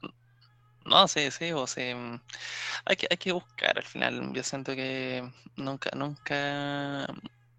No, 0.85 1.07
sí, 1.09 1.31
sí, 1.31 1.53
o 1.53 1.67
sea, 1.67 1.95
mm, 1.97 2.21
hay 2.87 2.97
que, 2.97 3.07
hay 3.11 3.17
que 3.17 3.33
buscar 3.33 3.79
al 3.79 3.85
final. 3.85 4.33
Yo 4.35 4.43
siento 4.43 4.75
que 4.75 5.23
nunca, 5.57 5.91
nunca 5.97 7.07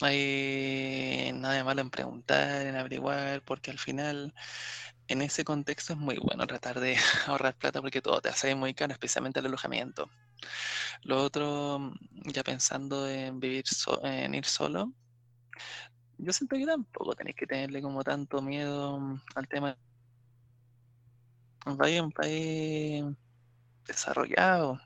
hay 0.01 1.31
nada 1.33 1.63
malo 1.63 1.81
en 1.81 1.89
preguntar, 1.89 2.65
en 2.67 2.75
averiguar, 2.75 3.41
porque 3.43 3.71
al 3.71 3.79
final 3.79 4.33
en 5.07 5.21
ese 5.21 5.45
contexto 5.45 5.93
es 5.93 5.99
muy 5.99 6.17
bueno 6.19 6.47
tratar 6.47 6.79
de 6.81 6.97
ahorrar 7.27 7.55
plata 7.57 7.81
porque 7.81 8.01
todo 8.01 8.21
te 8.21 8.29
hace 8.29 8.55
muy 8.55 8.73
caro, 8.73 8.93
especialmente 8.93 9.39
el 9.39 9.47
alojamiento. 9.47 10.09
Lo 11.03 11.23
otro, 11.23 11.93
ya 12.25 12.43
pensando 12.43 13.09
en 13.09 13.39
vivir 13.39 13.65
en 14.03 14.35
ir 14.35 14.45
solo, 14.45 14.93
yo 16.17 16.31
siento 16.33 16.55
que 16.55 16.65
tampoco 16.65 17.15
tenéis 17.15 17.35
que 17.35 17.47
tenerle 17.47 17.81
como 17.81 18.03
tanto 18.03 18.41
miedo 18.41 18.99
al 19.35 19.47
tema. 19.47 19.77
Vaya 21.65 22.03
un 22.03 22.11
país 22.11 23.03
desarrollado. 23.85 24.79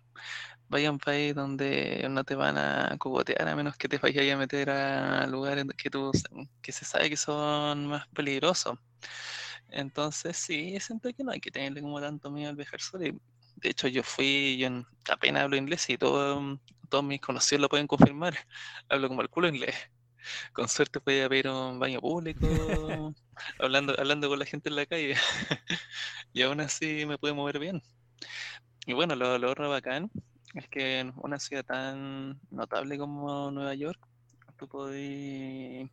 Vaya 0.69 0.89
a 0.89 0.91
un 0.91 0.99
país 0.99 1.33
donde 1.35 2.07
no 2.09 2.23
te 2.23 2.35
van 2.35 2.57
a 2.57 2.95
cogotear 2.99 3.47
a 3.47 3.55
menos 3.55 3.77
que 3.77 3.87
te 3.87 3.97
vayas 3.97 4.33
a 4.33 4.37
meter 4.37 4.69
a 4.69 5.25
lugares 5.27 5.65
que, 5.77 5.89
tú, 5.89 6.11
que 6.61 6.71
se 6.71 6.85
sabe 6.85 7.09
que 7.09 7.17
son 7.17 7.87
más 7.87 8.07
peligrosos. 8.09 8.77
Entonces 9.69 10.37
sí, 10.37 10.79
siento 10.79 11.09
que 11.13 11.23
no 11.23 11.31
hay 11.31 11.39
que 11.39 11.51
tenerle 11.51 11.81
como 11.81 12.01
tanto 12.01 12.31
miedo 12.31 12.49
al 12.49 12.55
viajar 12.55 12.81
solo. 12.81 13.05
de 13.05 13.69
hecho, 13.69 13.87
yo 13.87 14.03
fui, 14.03 14.57
yo 14.57 14.69
apenas 15.09 15.43
hablo 15.43 15.57
inglés 15.57 15.89
y 15.89 15.97
todo, 15.97 16.59
todos 16.89 17.03
mis 17.03 17.21
conocidos 17.21 17.61
lo 17.61 17.69
pueden 17.69 17.87
confirmar. 17.87 18.35
Hablo 18.89 19.07
como 19.09 19.21
el 19.21 19.29
culo 19.29 19.47
inglés. 19.49 19.75
Con 20.53 20.67
suerte 20.67 20.99
podía 20.99 21.29
pedir 21.29 21.47
un 21.49 21.79
baño 21.79 21.99
público, 22.01 22.39
hablando, 23.59 23.95
hablando 23.97 24.29
con 24.29 24.39
la 24.39 24.45
gente 24.45 24.69
en 24.69 24.75
la 24.75 24.85
calle. 24.85 25.15
y 26.33 26.41
aún 26.41 26.59
así 26.61 27.05
me 27.05 27.17
pude 27.17 27.33
mover 27.33 27.59
bien. 27.59 27.81
Y 28.85 28.93
bueno, 28.93 29.15
lo, 29.15 29.37
lo 29.37 29.51
otro 29.51 29.69
bacán 29.69 30.09
es 30.53 30.67
que 30.69 30.99
en 30.99 31.13
una 31.17 31.39
ciudad 31.39 31.65
tan 31.65 32.39
notable 32.49 32.97
como 32.97 33.51
Nueva 33.51 33.75
York, 33.75 33.99
tú 34.57 34.67
podés 34.67 35.89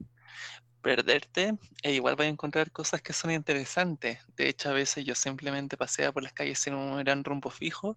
perderte 0.84 1.56
e 1.82 1.94
igual 1.94 2.14
vas 2.14 2.26
a 2.26 2.28
encontrar 2.28 2.70
cosas 2.70 3.00
que 3.00 3.14
son 3.14 3.30
interesantes. 3.30 4.18
De 4.36 4.50
hecho, 4.50 4.68
a 4.68 4.72
veces 4.74 5.04
yo 5.04 5.14
simplemente 5.14 5.78
paseaba 5.78 6.12
por 6.12 6.22
las 6.22 6.34
calles 6.34 6.58
sin 6.58 6.74
un 6.74 7.02
gran 7.02 7.24
rumbo 7.24 7.48
fijo 7.48 7.96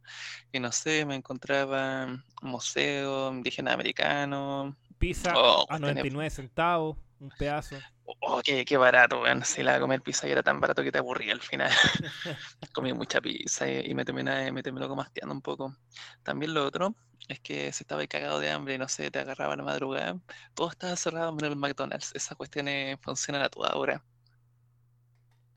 y 0.54 0.60
no 0.62 0.72
sé, 0.72 1.06
me 1.06 1.16
encontraba 1.16 2.08
museo 2.42 3.30
indígena 3.32 3.74
americano. 3.74 4.76
Pizza 4.98 5.34
a 5.68 5.78
99 5.78 6.30
centavos, 6.30 6.98
un 7.20 7.30
pedazo. 7.38 7.76
Oh, 8.22 8.42
qué, 8.42 8.64
qué 8.64 8.78
barato, 8.78 9.22
weón. 9.22 9.44
Si 9.44 9.62
la 9.64 9.80
comer 9.80 10.02
pizza 10.02 10.28
y 10.28 10.32
era 10.32 10.42
tan 10.42 10.62
barato 10.62 10.82
que 10.82 10.92
te 10.92 10.98
aburría 10.98 11.34
al 11.34 11.42
final. 11.42 11.70
Comí 12.74 12.94
mucha 12.94 13.20
pizza 13.20 13.70
y, 13.70 13.94
me, 13.94 14.06
terminé, 14.06 14.50
me 14.54 14.64
terminó 14.64 14.88
un 14.88 15.42
poco. 15.42 15.76
También 16.24 16.54
lo 16.54 16.66
otro 16.66 16.96
es 17.28 17.42
que 17.42 17.72
si 17.74 17.84
estaba 17.84 18.08
cagado 18.08 18.40
de 18.40 18.50
hambre, 18.50 18.78
no 18.78 18.88
sé, 18.88 19.12
te 19.12 19.20
agarraba 19.20 19.58
la 19.58 19.64
madrugada, 19.64 20.18
todo 20.54 20.70
estaba 20.70 20.96
cerrado 20.96 21.34
menos 21.34 21.52
el 21.52 21.58
McDonald's. 21.58 22.16
Esas 22.16 22.38
cuestiones 22.38 22.98
funcionan 23.02 23.42
a 23.42 23.50
toda 23.50 23.76
hora. 23.76 24.02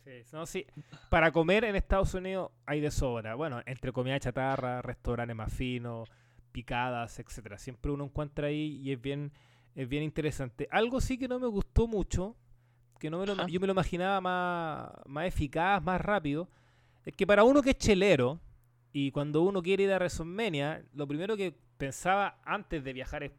Sí, 0.04 0.24
no, 0.32 0.44
sí. 0.44 0.66
Para 1.08 1.30
comer 1.30 1.64
en 1.64 1.76
Estados 1.76 2.14
Unidos 2.14 2.50
hay 2.66 2.80
de 2.80 2.90
sobra. 2.90 3.36
Bueno, 3.36 3.62
entre 3.64 3.92
comida 3.92 4.18
chatarra, 4.18 4.82
restaurantes 4.82 5.36
más 5.36 5.52
finos, 5.52 6.10
picadas, 6.50 7.16
etcétera. 7.20 7.58
Siempre 7.58 7.92
uno 7.92 8.04
encuentra 8.04 8.48
ahí 8.48 8.80
y 8.82 8.92
es 8.92 9.00
bien 9.00 9.32
es 9.74 9.88
bien 9.88 10.02
interesante. 10.02 10.68
Algo 10.70 11.00
sí 11.00 11.18
que 11.18 11.28
no 11.28 11.38
me 11.38 11.46
gustó 11.46 11.86
mucho, 11.86 12.36
que 12.98 13.10
no 13.10 13.18
me 13.18 13.26
lo, 13.26 13.46
yo 13.46 13.60
me 13.60 13.66
lo 13.66 13.72
imaginaba 13.72 14.20
más, 14.20 14.90
más 15.06 15.26
eficaz, 15.26 15.82
más 15.82 16.00
rápido, 16.00 16.48
es 17.04 17.14
que 17.14 17.26
para 17.26 17.44
uno 17.44 17.62
que 17.62 17.70
es 17.70 17.78
chelero, 17.78 18.40
y 18.92 19.10
cuando 19.12 19.42
uno 19.42 19.62
quiere 19.62 19.84
ir 19.84 19.92
a 19.92 19.96
WrestleMania, 19.96 20.84
lo 20.94 21.06
primero 21.06 21.36
que 21.36 21.54
pensaba 21.76 22.40
antes 22.44 22.82
de 22.82 22.92
viajar 22.92 23.22
es, 23.22 23.32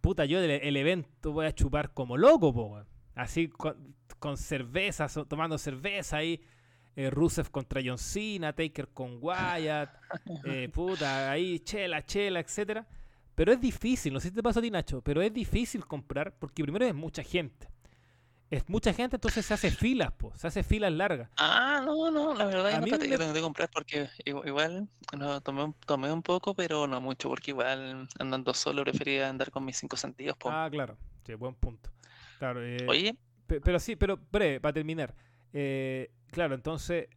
puta, 0.00 0.24
yo 0.24 0.40
el, 0.40 0.76
evento 0.76 1.32
voy 1.32 1.46
a 1.46 1.54
chupar 1.54 1.92
como 1.92 2.16
loco, 2.16 2.52
po, 2.52 2.82
así 3.14 3.48
con, 3.48 4.36
cerveza, 4.36 5.06
tomando 5.28 5.58
cerveza 5.58 6.18
ahí. 6.18 6.40
Eh, 6.98 7.10
Rusev 7.10 7.50
contra 7.50 7.82
John 7.84 7.98
Cena, 7.98 8.54
Taker 8.54 8.88
con 8.88 9.18
Wyatt, 9.20 9.90
eh, 10.46 10.70
puta, 10.70 11.30
ahí 11.30 11.58
chela, 11.58 12.02
chela, 12.06 12.40
etcétera. 12.40 12.86
Pero 13.36 13.52
es 13.52 13.60
difícil, 13.60 14.14
no 14.14 14.18
sé 14.18 14.30
si 14.30 14.34
te 14.34 14.42
pasa 14.42 14.60
a 14.60 14.62
ti, 14.62 14.70
Nacho, 14.70 15.02
pero 15.02 15.20
es 15.20 15.32
difícil 15.32 15.84
comprar 15.84 16.34
porque 16.38 16.62
primero 16.62 16.86
es 16.86 16.94
mucha 16.94 17.22
gente. 17.22 17.68
Es 18.50 18.66
mucha 18.68 18.94
gente, 18.94 19.16
entonces 19.16 19.44
se 19.44 19.52
hace 19.52 19.70
filas, 19.70 20.10
pues, 20.16 20.40
se 20.40 20.46
hace 20.46 20.62
filas 20.62 20.90
largas. 20.90 21.28
Ah, 21.36 21.82
no, 21.84 22.10
no, 22.10 22.32
la 22.32 22.46
verdad 22.46 22.70
es 22.70 22.84
que 22.84 23.08
no 23.08 23.18
tengo 23.18 23.34
que 23.34 23.40
comprar 23.40 23.68
porque 23.68 24.08
igual 24.24 24.88
no, 25.18 25.40
tomé, 25.42 25.74
tomé 25.84 26.10
un 26.10 26.22
poco, 26.22 26.54
pero 26.54 26.86
no 26.86 27.00
mucho, 27.02 27.28
porque 27.28 27.50
igual 27.50 28.08
andando 28.18 28.54
solo 28.54 28.82
prefería 28.84 29.28
andar 29.28 29.50
con 29.50 29.66
mis 29.66 29.76
cinco 29.76 29.98
sentidos. 29.98 30.36
Ah, 30.46 30.68
claro, 30.70 30.96
sí, 31.26 31.34
buen 31.34 31.54
punto. 31.56 31.90
Claro, 32.38 32.64
eh, 32.64 32.86
Oye. 32.88 33.16
Pero 33.46 33.78
sí, 33.78 33.96
pero 33.96 34.18
breve, 34.32 34.60
para 34.60 34.72
terminar. 34.72 35.14
Eh, 35.52 36.10
claro, 36.30 36.54
entonces, 36.54 37.08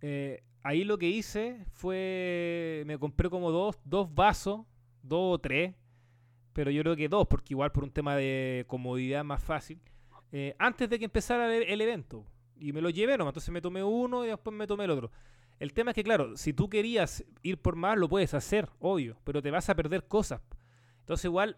eh, 0.00 0.42
ahí 0.64 0.82
lo 0.82 0.98
que 0.98 1.06
hice 1.06 1.64
fue, 1.70 2.82
me 2.84 2.98
compré 2.98 3.30
como 3.30 3.52
dos, 3.52 3.78
dos 3.84 4.12
vasos 4.12 4.62
dos 5.08 5.34
o 5.34 5.38
tres, 5.38 5.74
pero 6.52 6.70
yo 6.70 6.82
creo 6.82 6.96
que 6.96 7.08
dos, 7.08 7.26
porque 7.26 7.54
igual 7.54 7.72
por 7.72 7.84
un 7.84 7.90
tema 7.90 8.16
de 8.16 8.64
comodidad 8.66 9.24
más 9.24 9.42
fácil, 9.42 9.80
eh, 10.32 10.54
antes 10.58 10.88
de 10.90 10.98
que 10.98 11.06
empezara 11.06 11.54
el, 11.54 11.80
evento. 11.80 12.26
Y 12.56 12.72
me 12.72 12.80
lo 12.80 12.90
llevé, 12.90 13.16
no, 13.16 13.26
entonces 13.26 13.50
me 13.50 13.60
tomé 13.60 13.82
uno 13.84 14.24
y 14.24 14.28
después 14.28 14.54
me 14.54 14.66
tomé 14.66 14.84
el 14.84 14.90
otro. 14.90 15.10
El 15.58 15.72
tema 15.72 15.92
es 15.92 15.94
que, 15.94 16.04
claro, 16.04 16.36
si 16.36 16.52
tú 16.52 16.68
querías 16.68 17.24
ir 17.42 17.58
por 17.58 17.76
más, 17.76 17.96
lo 17.96 18.08
puedes 18.08 18.34
hacer, 18.34 18.68
obvio, 18.80 19.16
pero 19.24 19.42
te 19.42 19.50
vas 19.50 19.68
a 19.68 19.74
perder 19.74 20.06
cosas. 20.06 20.40
Entonces, 21.00 21.24
igual, 21.24 21.56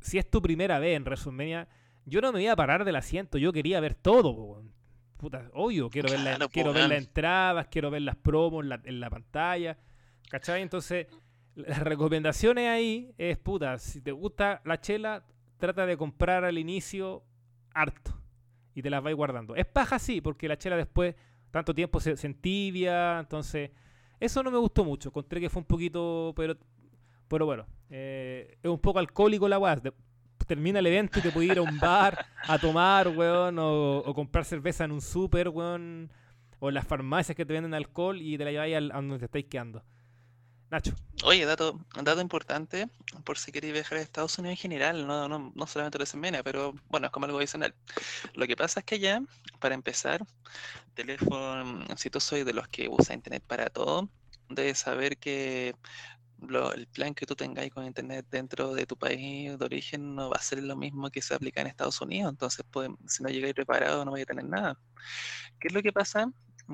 si 0.00 0.18
es 0.18 0.30
tu 0.30 0.40
primera 0.40 0.78
vez 0.78 0.96
en 0.96 1.04
WrestleMania, 1.04 1.68
yo 2.06 2.20
no 2.20 2.32
me 2.32 2.42
iba 2.42 2.52
a 2.52 2.56
parar 2.56 2.84
del 2.84 2.96
asiento, 2.96 3.38
yo 3.38 3.52
quería 3.52 3.80
ver 3.80 3.94
todo, 3.94 4.62
Puta, 5.16 5.48
obvio, 5.54 5.88
quiero 5.90 6.10
ver, 6.10 6.20
la, 6.20 6.48
quiero 6.48 6.72
ver 6.72 6.88
las 6.88 6.98
entradas, 6.98 7.68
quiero 7.70 7.90
ver 7.90 8.02
las 8.02 8.16
promos 8.16 8.62
en 8.62 8.68
la, 8.68 8.80
en 8.84 9.00
la 9.00 9.08
pantalla, 9.08 9.78
¿cachai? 10.28 10.60
Entonces, 10.60 11.06
las 11.54 11.80
recomendaciones 11.80 12.68
ahí 12.68 13.14
es, 13.18 13.38
puta, 13.38 13.78
si 13.78 14.00
te 14.00 14.12
gusta 14.12 14.60
la 14.64 14.80
chela, 14.80 15.24
trata 15.58 15.86
de 15.86 15.96
comprar 15.96 16.44
al 16.44 16.58
inicio 16.58 17.22
harto 17.72 18.12
y 18.74 18.82
te 18.82 18.90
las 18.90 19.02
vais 19.02 19.16
guardando. 19.16 19.54
Es 19.54 19.66
paja 19.66 19.98
sí, 19.98 20.20
porque 20.20 20.48
la 20.48 20.58
chela 20.58 20.76
después, 20.76 21.14
tanto 21.50 21.74
tiempo 21.74 22.00
se, 22.00 22.14
entibia, 22.26 23.20
entonces 23.20 23.70
eso 24.18 24.42
no 24.42 24.50
me 24.50 24.58
gustó 24.58 24.84
mucho. 24.84 25.10
Encontré 25.10 25.40
que 25.40 25.48
fue 25.48 25.60
un 25.60 25.66
poquito, 25.66 26.32
pero, 26.36 26.56
pero 27.28 27.46
bueno, 27.46 27.66
eh, 27.90 28.58
es 28.62 28.70
un 28.70 28.80
poco 28.80 28.98
alcohólico 28.98 29.48
la 29.48 29.58
weá. 29.58 29.80
Termina 30.46 30.80
el 30.80 30.86
evento 30.86 31.20
y 31.20 31.22
te 31.22 31.30
puedes 31.30 31.52
ir 31.52 31.58
a 31.58 31.62
un 31.62 31.78
bar 31.78 32.26
a 32.42 32.58
tomar, 32.58 33.08
weón, 33.08 33.56
o, 33.58 34.12
comprar 34.14 34.44
cerveza 34.44 34.84
en 34.84 34.92
un 34.92 35.00
súper, 35.00 35.48
weón, 35.48 36.10
o 36.58 36.68
en 36.68 36.74
las 36.74 36.86
farmacias 36.86 37.34
que 37.34 37.46
te 37.46 37.54
venden 37.54 37.72
alcohol 37.72 38.20
y 38.20 38.36
te 38.36 38.44
la 38.44 38.50
lleváis 38.50 38.76
a 38.76 38.96
donde 38.96 39.18
te 39.20 39.24
estáis 39.24 39.46
quedando. 39.46 39.82
Oye, 41.24 41.46
dato, 41.46 41.80
importante, 42.20 42.88
por 43.24 43.38
si 43.38 43.52
queréis 43.52 43.72
viajar 43.72 43.98
a 43.98 44.00
Estados 44.02 44.38
Unidos 44.38 44.58
en 44.58 44.62
general, 44.62 45.06
no, 45.06 45.28
no, 45.28 45.52
no 45.54 45.66
solamente 45.66 45.98
la 45.98 46.06
semana, 46.06 46.42
pero 46.42 46.74
bueno, 46.88 47.06
es 47.06 47.12
como 47.12 47.26
algo 47.26 47.38
adicional. 47.38 47.74
Lo 48.34 48.46
que 48.46 48.56
pasa 48.56 48.80
es 48.80 48.86
que 48.86 48.98
ya, 48.98 49.22
para 49.60 49.74
empezar, 49.74 50.26
teléfono, 50.94 51.84
si 51.96 52.10
tú 52.10 52.20
soy 52.20 52.44
de 52.44 52.52
los 52.52 52.68
que 52.68 52.88
usa 52.88 53.14
internet 53.14 53.42
para 53.46 53.70
todo, 53.70 54.08
debes 54.48 54.78
saber 54.78 55.16
que 55.16 55.74
el 56.74 56.86
plan 56.88 57.14
que 57.14 57.26
tú 57.26 57.34
tengáis 57.34 57.72
con 57.72 57.86
internet 57.86 58.26
dentro 58.30 58.74
de 58.74 58.84
tu 58.84 58.96
país 58.96 59.58
de 59.58 59.64
origen 59.64 60.14
no 60.14 60.28
va 60.30 60.36
a 60.36 60.42
ser 60.42 60.62
lo 60.62 60.76
mismo 60.76 61.10
que 61.10 61.22
se 61.22 61.34
aplica 61.34 61.60
en 61.60 61.68
Estados 61.68 62.00
Unidos, 62.00 62.30
entonces 62.30 62.64
si 63.08 63.22
no 63.22 63.30
llegáis 63.30 63.54
preparado 63.54 64.04
no 64.04 64.12
vais 64.12 64.24
a 64.24 64.26
tener 64.26 64.44
nada. 64.44 64.78
¿Qué 65.58 65.68
es 65.68 65.74
lo 65.74 65.82
que 65.82 65.92
pasa? 65.92 66.30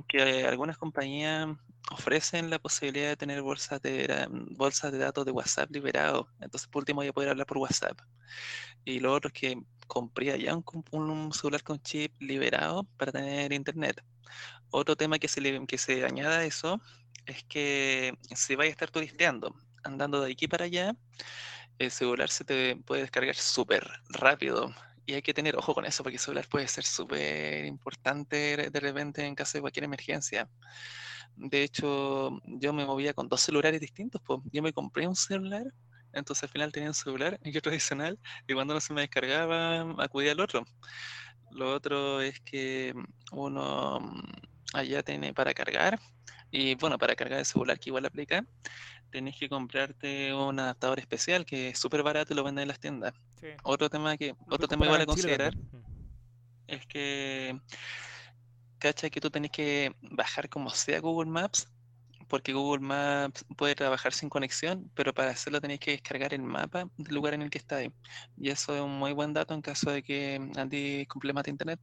Que 0.09 0.45
algunas 0.45 0.77
compañías 0.77 1.49
ofrecen 1.91 2.51
la 2.51 2.59
posibilidad 2.59 3.09
de 3.09 3.17
tener 3.17 3.43
bolsas 3.43 3.81
de, 3.83 4.27
bolsas 4.51 4.93
de 4.93 4.99
datos 4.99 5.25
de 5.25 5.33
WhatsApp 5.33 5.71
liberados. 5.71 6.27
Entonces, 6.41 6.69
por 6.69 6.83
último, 6.83 7.01
voy 7.01 7.09
a 7.09 7.13
poder 7.13 7.31
hablar 7.31 7.47
por 7.47 7.59
WhatsApp. 7.59 7.99
Y 8.85 9.01
lo 9.01 9.13
otro 9.13 9.29
es 9.29 9.41
que 9.41 9.63
compré 9.87 10.41
ya 10.41 10.55
un, 10.55 11.33
celular 11.33 11.63
con 11.63 11.83
chip 11.83 12.13
liberado 12.21 12.85
para 12.97 13.13
tener 13.13 13.53
internet. 13.53 14.03
Otro 14.71 14.95
tema 14.97 15.19
que 15.19 15.29
se, 15.29 15.67
que 15.67 15.79
se 15.79 16.05
añada 16.05 16.39
a 16.39 16.45
eso 16.45 16.81
es 17.27 17.43
que 17.45 18.15
si 18.35 18.55
vais 18.55 18.69
a 18.69 18.73
estar 18.73 18.91
turisteando, 18.91 19.55
andando 19.83 20.21
de 20.21 20.33
aquí 20.33 20.47
para 20.47 20.67
allá, 20.67 20.95
el 21.79 21.91
celular 21.91 22.31
se 22.31 22.45
te 22.45 22.77
puede 22.77 23.03
descargar 23.03 23.35
súper 23.35 23.89
rápido. 24.09 24.73
Y 25.07 25.15
hay 25.15 25.23
que 25.23 25.35
tener 25.35 25.57
ojo 25.57 25.75
con 25.75 25.85
eso, 25.87 26.05
porque 26.05 26.17
el 26.17 26.21
celular 26.21 26.47
puede 26.49 26.69
ser 26.69 26.85
súper 26.85 27.65
importante 27.65 28.71
de 28.71 28.81
repente 28.81 29.25
en 29.27 29.35
caso 29.35 29.59
de 29.59 29.63
cualquier 29.63 29.85
emergencia. 29.85 30.49
De 31.37 31.63
hecho, 31.63 32.41
yo 32.45 32.73
me 32.73 32.85
movía 32.85 33.15
con 33.15 33.29
dos 33.29 33.41
celulares 33.41 33.81
distintos. 33.81 34.21
Pues. 34.25 34.41
Yo 34.53 34.63
me 34.63 34.73
compré 34.73 35.07
un 35.07 35.17
celular, 35.17 35.65
entonces 36.13 36.45
al 36.45 36.49
final 36.49 36.73
tenía 36.73 36.91
un 36.91 36.95
celular 36.95 37.39
y 37.43 37.57
otro 37.57 37.71
adicional, 37.71 38.19
y 38.47 38.55
cuando 38.55 38.75
no 38.75 38.81
se 38.81 38.93
me 38.93 39.03
descargaba, 39.03 39.81
acudía 40.03 40.33
al 40.33 40.41
otro. 40.41 40.65
Lo 41.51 41.73
otro 41.73 42.21
es 42.21 42.41
que 42.41 42.95
uno 43.33 44.01
mm, 44.01 44.23
allá 44.75 45.03
tiene 45.03 45.35
para 45.35 45.55
cargar, 45.55 45.99
y 46.51 46.75
bueno, 46.75 46.99
para 46.99 47.15
cargar 47.15 47.39
el 47.41 47.47
celular 47.47 47.79
que 47.79 47.91
igual 47.91 48.07
aplica, 48.07 48.45
tenés 49.11 49.37
que 49.37 49.49
comprarte 49.49 50.33
un 50.35 50.59
adaptador 50.59 50.99
especial 50.99 51.45
que 51.45 51.69
es 51.69 51.79
súper 51.79 52.03
barato 52.03 52.33
y 52.33 52.37
lo 52.37 52.45
venden 52.45 52.63
en 52.63 52.69
las 52.69 52.81
tiendas. 52.81 53.15
Otro 53.63 53.89
tema 53.89 54.17
que, 54.17 54.35
otro 54.49 54.69
tema 54.69 54.87
igual 54.87 55.01
a 55.01 55.07
considerar 55.07 55.55
es 56.67 56.87
que 56.87 57.59
cacha 58.81 59.11
que 59.11 59.21
tú 59.21 59.31
tenés 59.31 59.53
que 59.53 59.95
bajar 60.03 60.49
como 60.49 60.71
sea 60.71 61.01
Google 61.01 61.31
Maps 61.31 61.69
porque 62.31 62.53
Google 62.55 62.81
Maps 62.81 63.45
puede 63.57 63.75
trabajar 63.75 64.15
sin 64.15 64.31
conexión, 64.31 64.91
pero 64.95 65.13
para 65.13 65.33
hacerlo 65.33 65.61
tenéis 65.61 65.81
que 65.81 65.91
descargar 65.91 66.33
el 66.33 66.43
mapa 66.43 66.89
del 66.97 67.15
lugar 67.15 67.35
en 67.35 67.43
el 67.43 67.51
que 67.51 67.59
estáis. 67.59 67.91
Y 68.37 68.51
eso 68.51 68.75
es 68.75 68.81
un 68.81 68.99
muy 68.99 69.13
buen 69.13 69.35
dato 69.35 69.53
en 69.53 69.61
caso 69.61 69.91
de 69.91 70.03
que 70.03 70.37
andes 70.57 71.09
con 71.09 71.21
problemas 71.21 71.45
de 71.45 71.51
internet, 71.51 71.81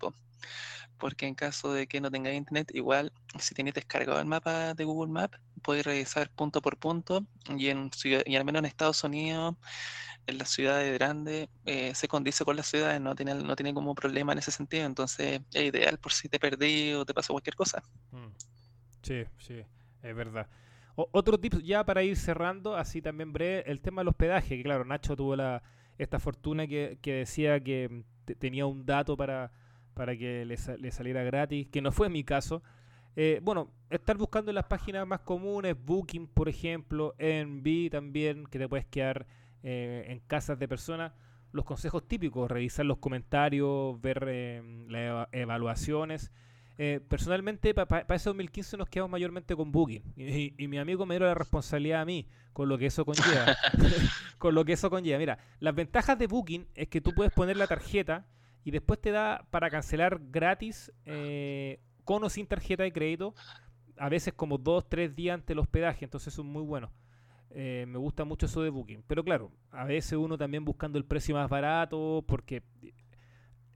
porque 0.98 1.28
en 1.28 1.36
caso 1.36 1.74
de 1.74 1.86
que 1.86 2.00
no 2.00 2.10
tengáis 2.10 2.38
internet, 2.38 2.72
igual 2.74 3.12
si 3.38 3.54
tenéis 3.54 3.76
descargado 3.76 4.20
el 4.20 4.26
mapa 4.26 4.74
de 4.74 4.86
Google 4.86 5.12
Maps, 5.12 5.38
podéis 5.62 5.86
revisar 5.86 6.30
punto 6.32 6.62
por 6.62 6.78
punto 6.78 7.26
y, 7.50 7.68
en, 7.68 7.92
al 8.38 8.46
menos 8.46 8.60
en 8.60 8.66
Estados 8.66 9.04
Unidos 9.04 9.56
en 10.28 10.38
las 10.38 10.50
ciudades 10.50 10.94
grandes 10.94 11.50
eh, 11.66 11.94
se 11.94 12.08
condice 12.08 12.46
con 12.46 12.56
las 12.56 12.68
ciudades, 12.68 13.02
no 13.02 13.16
tiene, 13.16 13.36
no 13.36 13.56
tiene 13.56 13.74
como 13.74 13.94
problema 13.96 14.32
en 14.32 14.40
ese 14.40 14.52
sentido, 14.52 14.86
entonces 14.86 15.42
es 15.54 15.64
ideal 15.64 15.98
por 16.00 16.14
si 16.14 16.30
te 16.30 16.40
perdí 16.40 16.94
o 16.94 17.06
te 17.06 17.14
pasó 17.14 17.34
cualquier 17.34 17.56
cosa. 17.56 17.84
Mm. 18.12 18.28
Sí, 19.04 19.24
sí, 19.40 19.64
es 20.04 20.16
verdad. 20.16 20.48
otro 20.96 21.38
tip 21.40 21.56
ya 21.64 21.86
para 21.86 22.04
ir 22.04 22.16
cerrando, 22.18 22.76
así 22.76 23.02
también 23.02 23.34
breve, 23.34 23.70
el 23.70 23.82
tema 23.82 24.02
del 24.02 24.10
hospedaje, 24.10 24.58
que 24.58 24.64
claro, 24.64 24.86
Nacho 24.86 25.16
tuvo 25.16 25.36
la, 25.36 25.64
esta 25.98 26.20
fortuna 26.20 26.68
que, 26.68 26.98
decía 27.04 27.60
que 27.60 28.04
tenía 28.40 28.66
un 28.66 28.86
dato 28.86 29.18
para, 29.18 29.52
para 29.94 30.16
que 30.18 30.46
le, 30.46 30.58
saliera 30.92 31.24
gratis, 31.24 31.68
que 31.68 31.82
no 31.82 31.92
fue 31.92 32.10
mi 32.10 32.24
caso. 32.24 32.62
Eh, 33.16 33.40
bueno, 33.42 33.72
estar 33.90 34.16
buscando 34.18 34.52
en 34.52 34.56
las 34.56 34.66
páginas 34.66 35.08
más 35.08 35.22
comunes, 35.22 35.76
Booking, 35.84 36.28
por 36.28 36.50
ejemplo, 36.50 37.16
Envy 37.18 37.90
también, 37.90 38.46
que 38.46 38.60
te 38.60 38.70
puedes 38.70 38.86
quedar 38.86 39.26
eh, 39.64 40.06
en 40.08 40.20
casas 40.20 40.60
de 40.60 40.68
personas, 40.68 41.14
los 41.52 41.66
consejos 41.66 42.08
típicos, 42.08 42.50
revisar 42.50 42.86
los 42.86 43.00
comentarios, 43.00 44.00
ver 44.02 44.24
eh, 44.28 44.86
las 44.88 45.28
evaluaciones. 45.32 46.32
Eh, 46.78 47.00
personalmente, 47.08 47.74
para 47.74 48.16
ese 48.16 48.30
2015 48.30 48.78
nos 48.78 48.88
quedamos 48.90 49.12
mayormente 49.12 49.56
con 49.56 49.72
Booking. 49.72 50.14
Y, 50.16 50.68
mi 50.68 50.78
amigo 50.78 51.06
me 51.06 51.16
dio 51.18 51.26
la 51.26 51.34
responsabilidad 51.34 52.02
a 52.02 52.06
mí, 52.06 52.28
con 52.54 52.70
lo 52.70 52.78
que 52.78 52.88
eso 52.88 53.06
conlleva. 53.06 53.56
con 54.38 54.54
lo 54.54 54.64
que 54.64 54.74
eso 54.74 54.90
conlleva. 54.90 55.18
Mira, 55.18 55.40
las 55.60 55.74
ventajas 55.74 56.18
de 56.20 56.28
Booking 56.28 56.68
es 56.76 56.88
que 56.88 57.02
tú 57.02 57.14
puedes 57.14 57.34
poner 57.34 57.58
la 57.58 57.68
tarjeta 57.68 58.26
y 58.64 58.72
después 58.72 59.00
te 59.02 59.12
da 59.12 59.46
para 59.50 59.70
cancelar 59.70 60.20
gratis 60.30 60.92
con 62.04 62.24
o 62.24 62.30
sin 62.30 62.48
tarjeta 62.48 62.84
de 62.84 62.94
crédito, 62.94 63.34
a 63.98 64.10
veces 64.10 64.34
como 64.34 64.58
dos, 64.58 64.88
tres 64.88 65.16
días 65.16 65.36
antes 65.36 65.48
del 65.48 65.60
hospedaje. 65.60 66.06
Entonces, 66.06 66.34
eso 66.34 66.42
es 66.42 66.48
muy 66.48 66.64
bueno. 66.64 66.92
Eh, 67.60 67.86
me 67.88 67.98
gusta 67.98 68.24
mucho 68.24 68.46
eso 68.46 68.62
de 68.62 68.70
Booking. 68.70 69.04
Pero 69.08 69.24
claro, 69.24 69.52
a 69.72 69.86
veces 69.86 70.14
uno 70.14 70.38
también 70.38 70.64
buscando 70.64 70.98
el 70.98 71.06
precio 71.06 71.36
más 71.36 71.50
barato 71.50 72.24
porque 72.28 72.62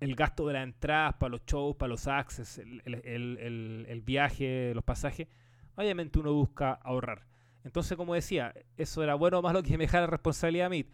el 0.02 0.16
gasto 0.16 0.48
de 0.48 0.54
las 0.54 0.64
entradas 0.64 1.14
para 1.14 1.30
los 1.30 1.46
shows, 1.46 1.76
para 1.76 1.90
los 1.90 2.08
access, 2.08 2.58
el, 2.58 4.02
viaje, 4.04 4.74
los 4.74 4.84
pasajes, 4.84 5.28
obviamente 5.76 6.20
uno 6.20 6.34
busca 6.34 6.74
ahorrar. 6.74 7.28
Entonces, 7.64 7.96
como 7.96 8.16
decía, 8.16 8.54
eso 8.78 9.04
era 9.04 9.14
bueno 9.14 9.40
o 9.40 9.42
malo 9.44 9.62
que 9.62 9.78
me 9.78 9.84
dejara 9.84 10.08
responsabilidad 10.08 10.66
a 10.66 10.70
mí. 10.70 10.88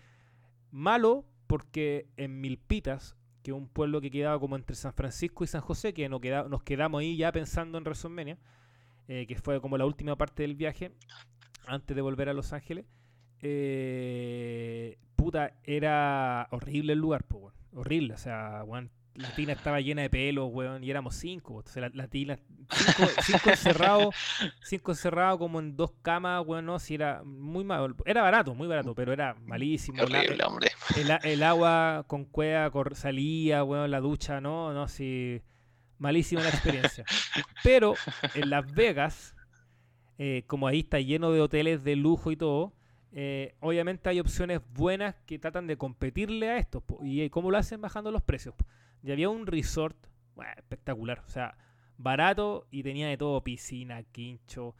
Malo 0.72 1.26
porque 1.48 2.10
en 2.18 2.42
Milpitas, 2.42 3.16
que 3.44 3.52
es 3.52 3.58
un 3.58 3.70
pueblo 3.70 4.02
que 4.02 4.12
quedaba 4.12 4.38
como 4.42 4.58
entre 4.58 4.76
San 4.76 4.94
Francisco 4.94 5.46
y 5.46 5.48
San 5.48 5.62
José, 5.62 5.94
que 5.94 6.10
nos, 6.10 6.22
nos 6.50 6.64
quedamos 6.64 7.00
ahí 7.00 7.16
ya 7.16 7.32
pensando 7.32 7.78
en 7.78 7.86
WrestleMania, 7.86 8.38
eh, 9.08 9.26
que 9.26 9.38
fue 9.38 9.62
como 9.62 9.78
la 9.78 9.86
última 9.86 10.18
parte 10.18 10.44
del 10.44 10.56
viaje, 10.56 10.92
antes 11.66 11.96
de 11.96 12.02
volver 12.02 12.28
a 12.28 12.34
Los 12.34 12.52
Ángeles, 12.52 12.86
eh, 13.42 14.98
puta, 15.16 15.54
era 15.64 16.48
horrible 16.52 16.94
el 16.94 17.00
lugar, 17.00 17.24
pues, 17.26 17.54
horrible, 17.74 18.14
o 18.14 18.18
sea, 18.18 18.64
la 19.16 19.32
tina 19.32 19.54
estaba 19.54 19.82
llena 19.82 20.04
de 20.04 20.10
pelos, 20.10 20.50
weón, 20.52 20.84
y 20.84 20.92
éramos 20.92 21.16
cinco, 21.16 21.56
o 21.56 21.64
sea, 21.64 21.90
la, 21.94 22.08
tina, 22.08 22.38
cinco, 23.24 23.50
encerrados, 23.50 24.16
cinco 24.62 24.92
encerrados 24.92 25.40
como 25.40 25.60
en 25.60 25.76
dos 25.76 25.92
camas, 26.04 26.46
weón, 26.46 26.66
no, 26.66 26.78
si 26.78 26.96
era 26.96 27.24
muy 27.24 27.64
malo, 27.64 27.96
era 28.06 28.22
barato, 28.22 28.54
muy 28.54 28.68
barato, 28.68 28.94
pero 28.94 29.12
era 29.12 29.36
malísimo. 29.46 30.04
Horrible, 30.04 30.44
hombre. 30.44 30.70
El, 31.24 31.44
agua 31.44 32.06
con 32.08 32.26
cueva 32.26 32.72
salía, 32.94 33.64
weón, 33.64 33.90
la 33.90 34.00
ducha, 34.00 34.40
no, 34.40 34.72
no, 34.72 34.88
sí, 34.88 35.42
malísima 35.98 36.44
la 36.44 36.50
experiencia. 36.50 37.04
Pero 37.64 37.96
en 38.36 38.50
Las 38.50 38.72
Vegas, 38.72 39.36
eh, 40.18 40.44
como 40.48 40.68
ahí 40.68 40.80
está 40.80 41.00
lleno 41.00 41.32
de 41.32 41.42
hoteles 41.42 41.84
de 41.84 41.96
lujo 41.96 42.32
y 42.32 42.38
todo, 42.38 42.74
eh, 43.12 43.56
obviamente 43.60 44.10
hay 44.10 44.20
opciones 44.20 44.62
buenas 44.74 45.16
que 45.26 45.40
tratan 45.40 45.68
de 45.68 45.78
competirle 45.78 46.50
a 46.50 46.58
esto. 46.58 46.84
¿Y 47.02 47.30
cómo 47.30 47.52
lo 47.52 47.58
hacen? 47.58 47.82
Bajando 47.82 48.12
los 48.12 48.24
precios. 48.24 48.56
Y 49.04 49.12
había 49.12 49.30
un 49.30 49.46
resort 49.46 49.96
espectacular, 50.58 51.24
o 51.26 51.30
sea, 51.30 51.58
barato 51.98 52.68
y 52.70 52.84
tenía 52.84 53.08
de 53.08 53.18
todo, 53.18 53.44
piscina, 53.44 54.04
quincho. 54.04 54.76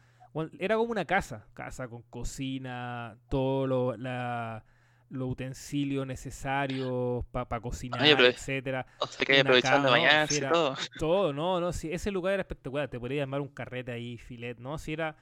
era 0.58 0.76
como 0.76 0.92
una 0.92 1.04
casa, 1.04 1.46
casa 1.54 1.88
con 1.88 2.02
cocina, 2.02 3.18
todo 3.28 3.66
lo, 3.66 3.96
la, 3.96 4.64
los 5.10 5.30
utensilios 5.30 6.06
necesarios 6.06 7.24
para 7.32 7.60
cocinar, 7.60 8.06
etcétera. 8.06 8.86
O 9.00 9.06
sea, 9.06 9.26
que 9.26 9.40
aprovechando 9.40 9.90
mañana 9.90 10.26
todo. 10.26 10.76
Todo, 10.98 11.32
no, 11.32 11.60
no, 11.60 11.72
sí, 11.72 11.90
ese 11.92 12.12
lugar 12.12 12.34
era 12.34 12.42
espectacular, 12.42 12.88
te 12.88 13.00
podría 13.00 13.22
llamar 13.22 13.40
un 13.40 13.48
carrete 13.48 13.90
ahí, 13.90 14.16
filet, 14.16 14.58
¿no? 14.58 14.78
Si 14.78 14.92
era 14.92 15.16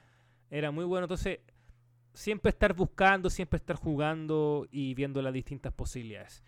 era 0.50 0.70
muy 0.70 0.84
bueno. 0.84 1.04
Entonces, 1.04 1.40
siempre 2.16 2.48
estar 2.48 2.72
buscando, 2.72 3.28
siempre 3.28 3.58
estar 3.58 3.76
jugando 3.76 4.66
y 4.70 4.94
viendo 4.94 5.20
las 5.20 5.34
distintas 5.34 5.72
posibilidades. 5.72 6.42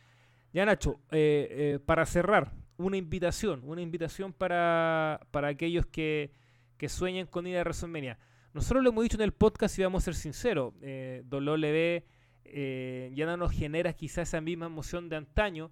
Ya 0.52 0.64
Nacho, 0.64 0.98
eh, 1.10 1.46
eh, 1.50 1.78
para 1.84 2.06
cerrar, 2.06 2.52
una 2.78 2.96
invitación, 2.96 3.60
una 3.64 3.82
invitación 3.82 4.32
para, 4.32 5.20
para 5.30 5.48
aquellos 5.48 5.84
que, 5.86 6.32
que 6.78 6.88
sueñen 6.88 7.26
con 7.26 7.46
ir 7.46 7.58
a 7.58 7.60
WrestleMania. 7.60 8.18
Nosotros 8.54 8.82
lo 8.82 8.90
hemos 8.90 9.04
dicho 9.04 9.18
en 9.18 9.22
el 9.22 9.32
podcast 9.32 9.78
y 9.78 9.82
vamos 9.82 10.02
a 10.02 10.06
ser 10.06 10.14
sinceros, 10.14 10.72
eh, 10.80 11.22
W 11.26 12.04
eh, 12.50 13.12
ya 13.14 13.26
no 13.26 13.36
nos 13.36 13.52
genera 13.52 13.92
quizás 13.92 14.28
esa 14.28 14.40
misma 14.40 14.66
emoción 14.66 15.10
de 15.10 15.16
antaño. 15.16 15.70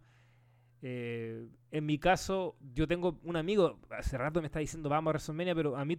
en 0.83 1.87
mi 1.87 1.99
caso, 1.99 2.55
yo 2.75 2.87
tengo 2.87 3.19
un 3.25 3.37
amigo, 3.37 3.81
hace 3.91 4.19
rato 4.19 4.43
me 4.43 4.47
está 4.47 4.59
diciendo 4.59 4.91
vamos 4.91 5.09
a 5.09 5.13
WrestleMania, 5.13 5.55
pero 5.55 5.75
a 5.75 5.87
mí 5.87 5.97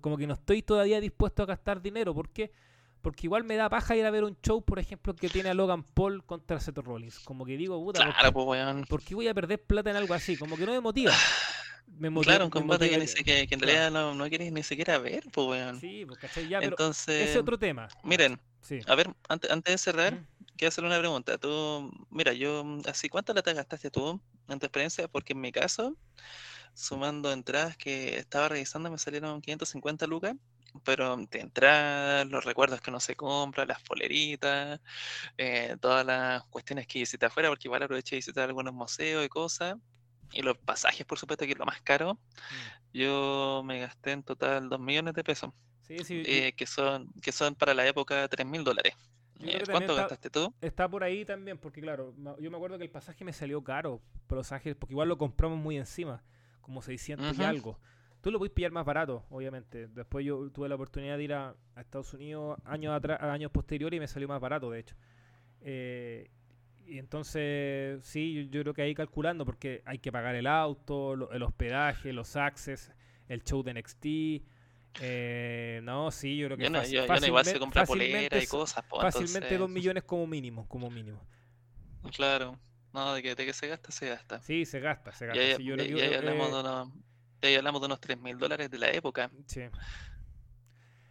como 0.00 0.16
que 0.16 0.26
no 0.26 0.34
estoy 0.34 0.62
todavía 0.62 1.00
dispuesto 1.00 1.44
a 1.44 1.46
gastar 1.46 1.80
dinero. 1.80 2.12
¿Por 2.12 2.28
qué? 2.30 2.50
Igual 3.22 3.44
me 3.44 3.56
da 3.56 3.68
paja 3.68 3.96
ir 3.96 4.04
a 4.04 4.10
ver 4.10 4.24
un 4.24 4.36
show, 4.42 4.62
por 4.62 4.78
ejemplo, 4.78 5.14
que 5.14 5.28
tiene 5.28 5.50
a 5.50 5.54
Logan 5.54 5.82
Paul 5.82 6.24
contra 6.24 6.60
Seth 6.60 6.78
Rollins. 6.78 7.18
Como 7.20 7.44
que 7.44 7.56
digo, 7.56 7.82
puta, 7.82 8.04
claro, 8.04 8.32
pues, 8.32 8.86
¿por 8.88 9.02
qué 9.02 9.14
voy 9.14 9.28
a 9.28 9.34
perder 9.34 9.62
plata 9.62 9.90
en 9.90 9.96
algo 9.96 10.14
así? 10.14 10.36
Como 10.36 10.56
que 10.56 10.66
no 10.66 10.72
me 10.72 10.80
motiva. 10.80 11.12
Me 11.86 12.08
motiva 12.10 12.32
claro, 12.32 12.44
un 12.46 12.50
combate 12.50 12.88
que, 12.88 13.46
en 13.48 13.60
realidad 13.60 13.90
no, 13.90 14.14
no, 14.14 14.28
quieres 14.28 14.50
ni 14.50 14.62
siquiera 14.62 14.98
ver, 14.98 15.22
pues, 15.30 15.46
weón. 15.46 15.78
Sí, 15.78 16.04
pues, 16.06 16.18
¿cachai? 16.18 16.48
Ya, 16.48 16.58
Entonces, 16.58 17.20
ese 17.20 17.32
es 17.32 17.36
otro 17.36 17.58
tema. 17.58 17.88
Miren, 18.02 18.40
a 18.86 18.94
ver, 18.94 19.14
antes, 19.28 19.50
antes 19.50 19.74
de 19.74 19.78
cerrar, 19.78 20.24
quiero 20.56 20.68
hacerle 20.70 20.88
una 20.88 20.98
pregunta. 20.98 21.38
Tú, 21.38 21.92
mira, 22.10 22.32
yo, 22.32 22.64
así, 22.86 23.08
¿cuánto 23.08 23.34
te 23.34 23.52
gastaste 23.52 23.90
tú 23.90 24.20
en 24.48 24.58
tu 24.58 24.66
experiencia? 24.66 25.08
Porque 25.08 25.34
en 25.34 25.40
mi 25.40 25.52
caso, 25.52 25.96
sumando 26.72 27.32
entradas 27.32 27.76
que 27.76 28.18
estaba 28.18 28.48
revisando, 28.48 28.90
me 28.90 28.98
salieron 28.98 29.40
550 29.40 30.06
lucas, 30.06 30.34
pero 30.82 31.16
de 31.16 31.40
entradas, 31.40 32.26
los 32.26 32.44
recuerdos 32.44 32.80
que 32.80 32.90
uno 32.90 33.00
se 33.00 33.14
compra, 33.14 33.64
las 33.64 33.80
poleritas, 33.82 34.80
eh, 35.38 35.76
todas 35.80 36.04
las 36.04 36.44
cuestiones 36.44 36.86
que 36.86 37.00
visité 37.00 37.26
afuera, 37.26 37.48
porque 37.48 37.68
igual 37.68 37.82
aproveché 37.82 38.16
de 38.16 38.18
visitar 38.18 38.48
algunos 38.48 38.74
museos 38.74 39.24
y 39.24 39.28
cosas, 39.28 39.76
y 40.32 40.42
los 40.42 40.56
pasajes, 40.58 41.06
por 41.06 41.18
supuesto, 41.18 41.44
que 41.44 41.52
es 41.52 41.58
lo 41.58 41.66
más 41.66 41.80
caro, 41.82 42.14
mm. 42.14 42.98
yo 42.98 43.62
me 43.64 43.80
gasté 43.80 44.12
en 44.12 44.22
total 44.22 44.68
2 44.68 44.80
millones 44.80 45.14
de 45.14 45.22
pesos, 45.22 45.52
eh, 45.88 46.52
que, 46.56 46.66
son, 46.66 47.12
que 47.22 47.30
son 47.30 47.54
para 47.54 47.74
la 47.74 47.86
época 47.86 48.26
3 48.26 48.46
mil 48.46 48.64
dólares. 48.64 48.94
Eh, 49.40 49.62
¿Cuánto 49.70 49.94
gastaste 49.94 50.30
tú? 50.30 50.54
Está 50.60 50.88
por 50.88 51.04
ahí 51.04 51.24
también, 51.24 51.58
porque 51.58 51.80
claro, 51.80 52.14
yo 52.40 52.50
me 52.50 52.56
acuerdo 52.56 52.78
que 52.78 52.84
el 52.84 52.90
pasaje 52.90 53.24
me 53.24 53.32
salió 53.32 53.62
caro, 53.62 54.00
pasajes, 54.26 54.74
porque 54.76 54.94
igual 54.94 55.08
lo 55.08 55.18
compramos 55.18 55.58
muy 55.58 55.76
encima 55.76 56.22
como 56.64 56.82
600 56.82 57.38
y 57.38 57.44
algo. 57.44 57.78
Tú 58.24 58.30
lo 58.30 58.38
puedes 58.38 58.54
pillar 58.54 58.72
más 58.72 58.86
barato, 58.86 59.22
obviamente. 59.28 59.86
Después 59.88 60.24
yo 60.24 60.50
tuve 60.50 60.66
la 60.66 60.76
oportunidad 60.76 61.18
de 61.18 61.24
ir 61.24 61.34
a, 61.34 61.54
Estados 61.76 62.14
Unidos 62.14 62.58
años 62.64 62.94
atrás, 62.94 63.20
años 63.20 63.50
posteriores 63.50 63.98
y 63.98 64.00
me 64.00 64.08
salió 64.08 64.26
más 64.26 64.40
barato, 64.40 64.70
de 64.70 64.80
hecho. 64.80 64.96
Eh, 65.60 66.30
y 66.86 66.98
entonces, 66.98 68.02
sí, 68.02 68.48
yo, 68.50 68.62
creo 68.62 68.72
que 68.72 68.80
ahí 68.80 68.94
calculando, 68.94 69.44
porque 69.44 69.82
hay 69.84 69.98
que 69.98 70.10
pagar 70.10 70.36
el 70.36 70.46
auto, 70.46 71.30
el 71.32 71.42
hospedaje, 71.42 72.14
los 72.14 72.34
access, 72.36 72.92
el 73.28 73.44
show 73.44 73.62
de 73.62 73.74
NXT. 73.74 74.06
Eh, 75.02 75.80
no, 75.82 76.10
sí, 76.10 76.38
yo 76.38 76.46
creo 76.46 76.56
que 76.56 76.64
yo 76.64 76.70
no, 76.70 76.82
igual 76.82 77.44
se 77.44 77.58
compra 77.58 77.84
polera 77.84 78.42
y 78.42 78.46
cosas. 78.46 78.86
Pues, 78.88 79.02
fácilmente 79.02 79.58
dos 79.58 79.68
millones 79.68 80.02
como 80.02 80.26
mínimo, 80.26 80.66
como 80.66 80.88
mínimo. 80.88 81.20
Claro. 82.16 82.58
No, 82.94 83.12
de 83.12 83.22
que, 83.22 83.34
de 83.34 83.44
que 83.44 83.52
se 83.52 83.68
gasta, 83.68 83.92
se 83.92 84.08
gasta. 84.08 84.40
Sí, 84.40 84.64
se 84.64 84.80
gasta, 84.80 85.12
se 85.12 85.26
gasta. 85.26 85.42
Ya, 85.42 85.58
ya, 85.58 86.16
hablamos, 86.16 86.50
de 86.50 87.04
ya 87.50 87.58
hablamos 87.58 87.80
de 87.80 87.86
unos 87.86 88.00
3 88.00 88.20
mil 88.20 88.38
dólares 88.38 88.70
de 88.70 88.78
la 88.78 88.90
época. 88.90 89.30
Sí. 89.46 89.62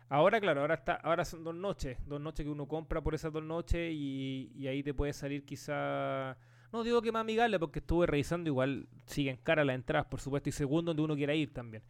Ahora, 0.10 0.40
claro, 0.40 0.62
ahora 0.62 0.76
está, 0.76 0.94
ahora 0.94 1.26
son 1.26 1.44
dos 1.44 1.56
noches, 1.56 1.98
dos 2.06 2.22
noches 2.22 2.46
que 2.46 2.50
uno 2.52 2.68
compra 2.68 3.02
por 3.02 3.16
esas 3.16 3.34
dos 3.34 3.44
noches 3.44 3.92
y, 3.92 4.68
ahí 4.68 4.84
te 4.84 4.94
puede 4.94 5.12
salir 5.12 5.44
quizá, 5.44 6.38
no 6.72 6.84
digo 6.84 7.02
que 7.02 7.12
más 7.12 7.22
amigable 7.22 7.58
porque 7.58 7.80
estuve 7.80 8.06
revisando, 8.06 8.48
igual 8.48 8.88
siguen 9.08 9.38
cara 9.38 9.66
las 9.66 9.74
entradas, 9.74 10.06
por 10.06 10.20
supuesto, 10.20 10.50
y 10.50 10.52
segundo 10.52 10.92
donde 10.92 11.02
uno 11.02 11.16
quiera 11.16 11.34
ir 11.34 11.52
también. 11.52 11.82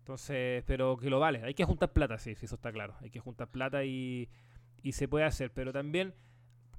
Entonces, 0.00 0.64
pero 0.66 0.96
que 0.96 1.10
lo 1.10 1.20
vale. 1.20 1.44
Hay 1.44 1.52
que 1.52 1.64
juntar 1.64 1.92
plata, 1.92 2.18
sí, 2.18 2.34
sí, 2.34 2.46
eso 2.46 2.54
está 2.54 2.72
claro. 2.72 2.96
Hay 3.00 3.10
que 3.10 3.20
juntar 3.20 3.46
plata 3.48 3.84
y, 3.84 4.28
se 4.90 5.06
puede 5.06 5.26
hacer. 5.26 5.52
Pero 5.52 5.70
también, 5.70 6.14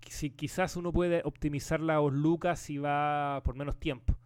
si 0.10 0.32
quizás 0.32 0.76
uno 0.76 0.92
puede 0.92 1.22
optimizar 1.24 1.80
la 1.80 2.02
lucas 2.02 2.60
si 2.60 2.80
va 2.80 3.42
por 3.46 3.56
menos 3.56 3.80
tiempo. 3.80 4.18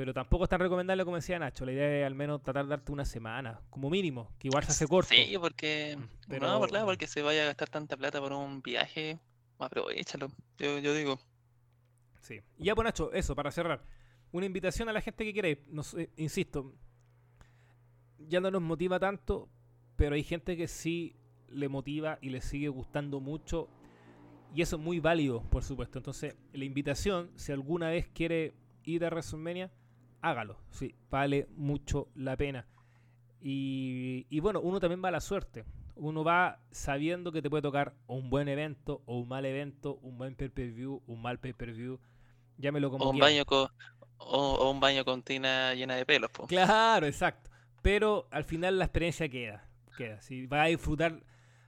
Pero 0.00 0.14
tampoco 0.14 0.44
es 0.44 0.48
tan 0.48 0.60
recomendable 0.60 1.04
como 1.04 1.16
decía 1.16 1.38
Nacho. 1.38 1.66
La 1.66 1.72
idea 1.72 2.00
es 2.00 2.06
al 2.06 2.14
menos 2.14 2.42
tratar 2.42 2.64
de 2.64 2.70
darte 2.70 2.90
una 2.90 3.04
semana, 3.04 3.60
como 3.68 3.90
mínimo, 3.90 4.32
que 4.38 4.48
igual 4.48 4.64
se 4.64 4.70
hace 4.70 4.86
corto. 4.86 5.14
Sí, 5.14 5.34
porque 5.38 5.94
mm, 5.94 6.02
pero... 6.26 6.46
no, 6.46 6.58
por 6.58 6.70
porque 6.86 7.06
se 7.06 7.20
vaya 7.20 7.42
a 7.42 7.44
gastar 7.44 7.68
tanta 7.68 7.98
plata 7.98 8.18
por 8.18 8.32
un 8.32 8.62
viaje, 8.62 9.18
aprovechalo, 9.58 10.28
yo, 10.56 10.78
yo 10.78 10.94
digo. 10.94 11.20
Sí. 12.22 12.40
Y 12.56 12.64
ya 12.64 12.74
pues 12.74 12.86
Nacho, 12.86 13.12
eso, 13.12 13.36
para 13.36 13.50
cerrar. 13.50 13.84
Una 14.32 14.46
invitación 14.46 14.88
a 14.88 14.94
la 14.94 15.02
gente 15.02 15.22
que 15.22 15.34
quiere, 15.34 15.66
insisto, 16.16 16.72
ya 18.16 18.40
no 18.40 18.50
nos 18.50 18.62
motiva 18.62 18.98
tanto, 18.98 19.50
pero 19.96 20.14
hay 20.14 20.22
gente 20.22 20.56
que 20.56 20.66
sí 20.66 21.14
le 21.50 21.68
motiva 21.68 22.18
y 22.22 22.30
le 22.30 22.40
sigue 22.40 22.68
gustando 22.68 23.20
mucho. 23.20 23.68
Y 24.54 24.62
eso 24.62 24.76
es 24.76 24.82
muy 24.82 24.98
válido, 24.98 25.42
por 25.50 25.62
supuesto. 25.62 25.98
Entonces, 25.98 26.36
la 26.54 26.64
invitación, 26.64 27.30
si 27.36 27.52
alguna 27.52 27.90
vez 27.90 28.08
quiere 28.08 28.54
ir 28.84 29.04
a 29.04 29.08
WrestleMania, 29.08 29.70
hágalo. 30.22 30.56
Sí, 30.70 30.94
vale 31.10 31.48
mucho 31.56 32.08
la 32.14 32.36
pena. 32.36 32.66
Y, 33.42 34.38
bueno, 34.40 34.60
uno 34.60 34.80
también 34.80 35.02
va 35.02 35.08
a 35.08 35.12
la 35.12 35.20
suerte. 35.20 35.64
Uno 35.96 36.24
va 36.24 36.60
sabiendo 36.70 37.32
que 37.32 37.42
te 37.42 37.50
puede 37.50 37.62
tocar 37.62 37.94
un 38.06 38.30
buen 38.30 38.48
evento 38.48 39.02
o 39.06 39.18
un 39.18 39.28
mal 39.28 39.44
evento, 39.44 39.98
un 40.02 40.18
buen 40.18 40.34
pay-per-view, 40.34 41.02
un 41.06 41.22
mal 41.22 41.38
pay-per-view. 41.38 41.98
Llámelo 42.58 42.90
como 42.90 43.04
o 43.04 43.10
un 43.10 43.18
baño 43.18 43.44
con 43.44 43.68
o, 44.18 44.70
un 44.70 44.80
baño 44.80 45.04
con 45.04 45.22
tina 45.22 45.74
llena 45.74 45.96
de 45.96 46.04
pelos. 46.04 46.30
Claro, 46.48 47.06
exacto. 47.06 47.50
Pero 47.82 48.28
al 48.30 48.44
final 48.44 48.78
la 48.78 48.84
experiencia 48.84 49.28
queda. 49.28 49.66
queda. 49.96 50.20
Si 50.20 50.46
va 50.46 50.64
a 50.64 50.66
disfrutar 50.66 51.22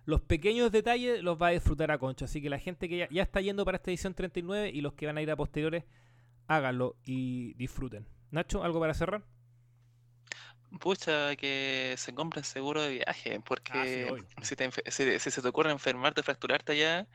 los 0.05 0.21
pequeños 0.21 0.71
detalles, 0.71 1.23
los 1.23 1.41
va 1.41 1.49
a 1.49 1.51
disfrutar 1.51 1.91
a 1.91 1.99
concho. 1.99 2.27
Así 2.27 2.43
que 2.43 2.51
la 2.51 2.59
gente 2.59 2.89
que 2.89 2.99
ya, 2.99 3.09
ya 3.11 3.23
está 3.23 3.41
yendo 3.41 3.65
para 3.65 3.77
esta 3.77 3.91
edición 3.91 4.15
39 4.15 4.71
y 4.71 4.83
los 4.83 4.93
que 4.93 5.07
van 5.07 5.17
a 5.17 5.23
ir 5.23 5.31
a 5.31 5.37
posteriores, 5.37 5.85
háganlo 6.47 6.97
y 7.05 7.55
disfruten. 7.55 8.07
Nacho, 8.33 8.65
¿algo 8.65 8.81
para 8.81 8.95
cerrar? 8.95 9.23
Pucha, 10.81 11.37
que 11.37 11.95
se 11.99 12.15
compren 12.15 12.45
seguro 12.45 12.81
de 12.81 12.95
viaje, 12.95 13.41
porque 13.41 14.09
ah, 14.11 14.43
si, 14.43 15.31
se 15.31 15.43
te 15.43 15.49
ocurre 15.49 15.71
enfermarte, 15.71 16.23
fracturarte 16.23 16.73
allá, 16.73 17.07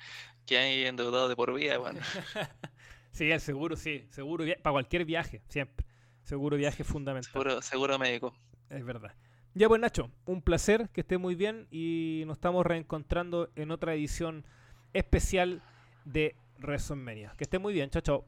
que 0.46 0.60
hay 0.60 0.86
endeudado 0.86 1.28
de 1.28 1.36
por 1.36 1.52
vida, 1.56 1.80
bueno. 1.80 2.00
sí, 3.12 3.32
el 3.32 3.42
seguro, 3.42 3.76
sí, 3.76 4.08
seguro, 4.12 4.46
para 4.62 4.74
cualquier 4.74 5.06
viaje, 5.06 5.42
siempre. 5.50 5.88
Seguro 6.22 6.56
viaje 6.56 6.84
fundamental. 6.84 7.32
Seguro, 7.32 7.62
seguro 7.64 7.98
médico. 7.98 8.36
Es 8.70 8.86
verdad. 8.86 9.16
Ya 9.56 9.68
pues 9.68 9.82
Nacho, 9.82 10.12
un 10.28 10.44
placer, 10.44 10.90
que 10.90 11.02
esté 11.02 11.18
muy 11.18 11.34
bien 11.34 11.68
y 11.72 12.26
nos 12.28 12.38
estamos 12.38 12.64
reencontrando 12.64 13.50
en 13.56 13.72
otra 13.72 13.96
edición 13.96 14.46
especial 14.94 15.64
de 16.06 16.36
WrestleMania. 16.60 17.34
Que 17.38 17.46
esté 17.46 17.58
muy 17.58 17.74
bien, 17.74 17.90
chao, 17.90 18.02
chao. 18.04 18.26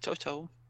Chao, 0.00 0.16
chao. 0.16 0.63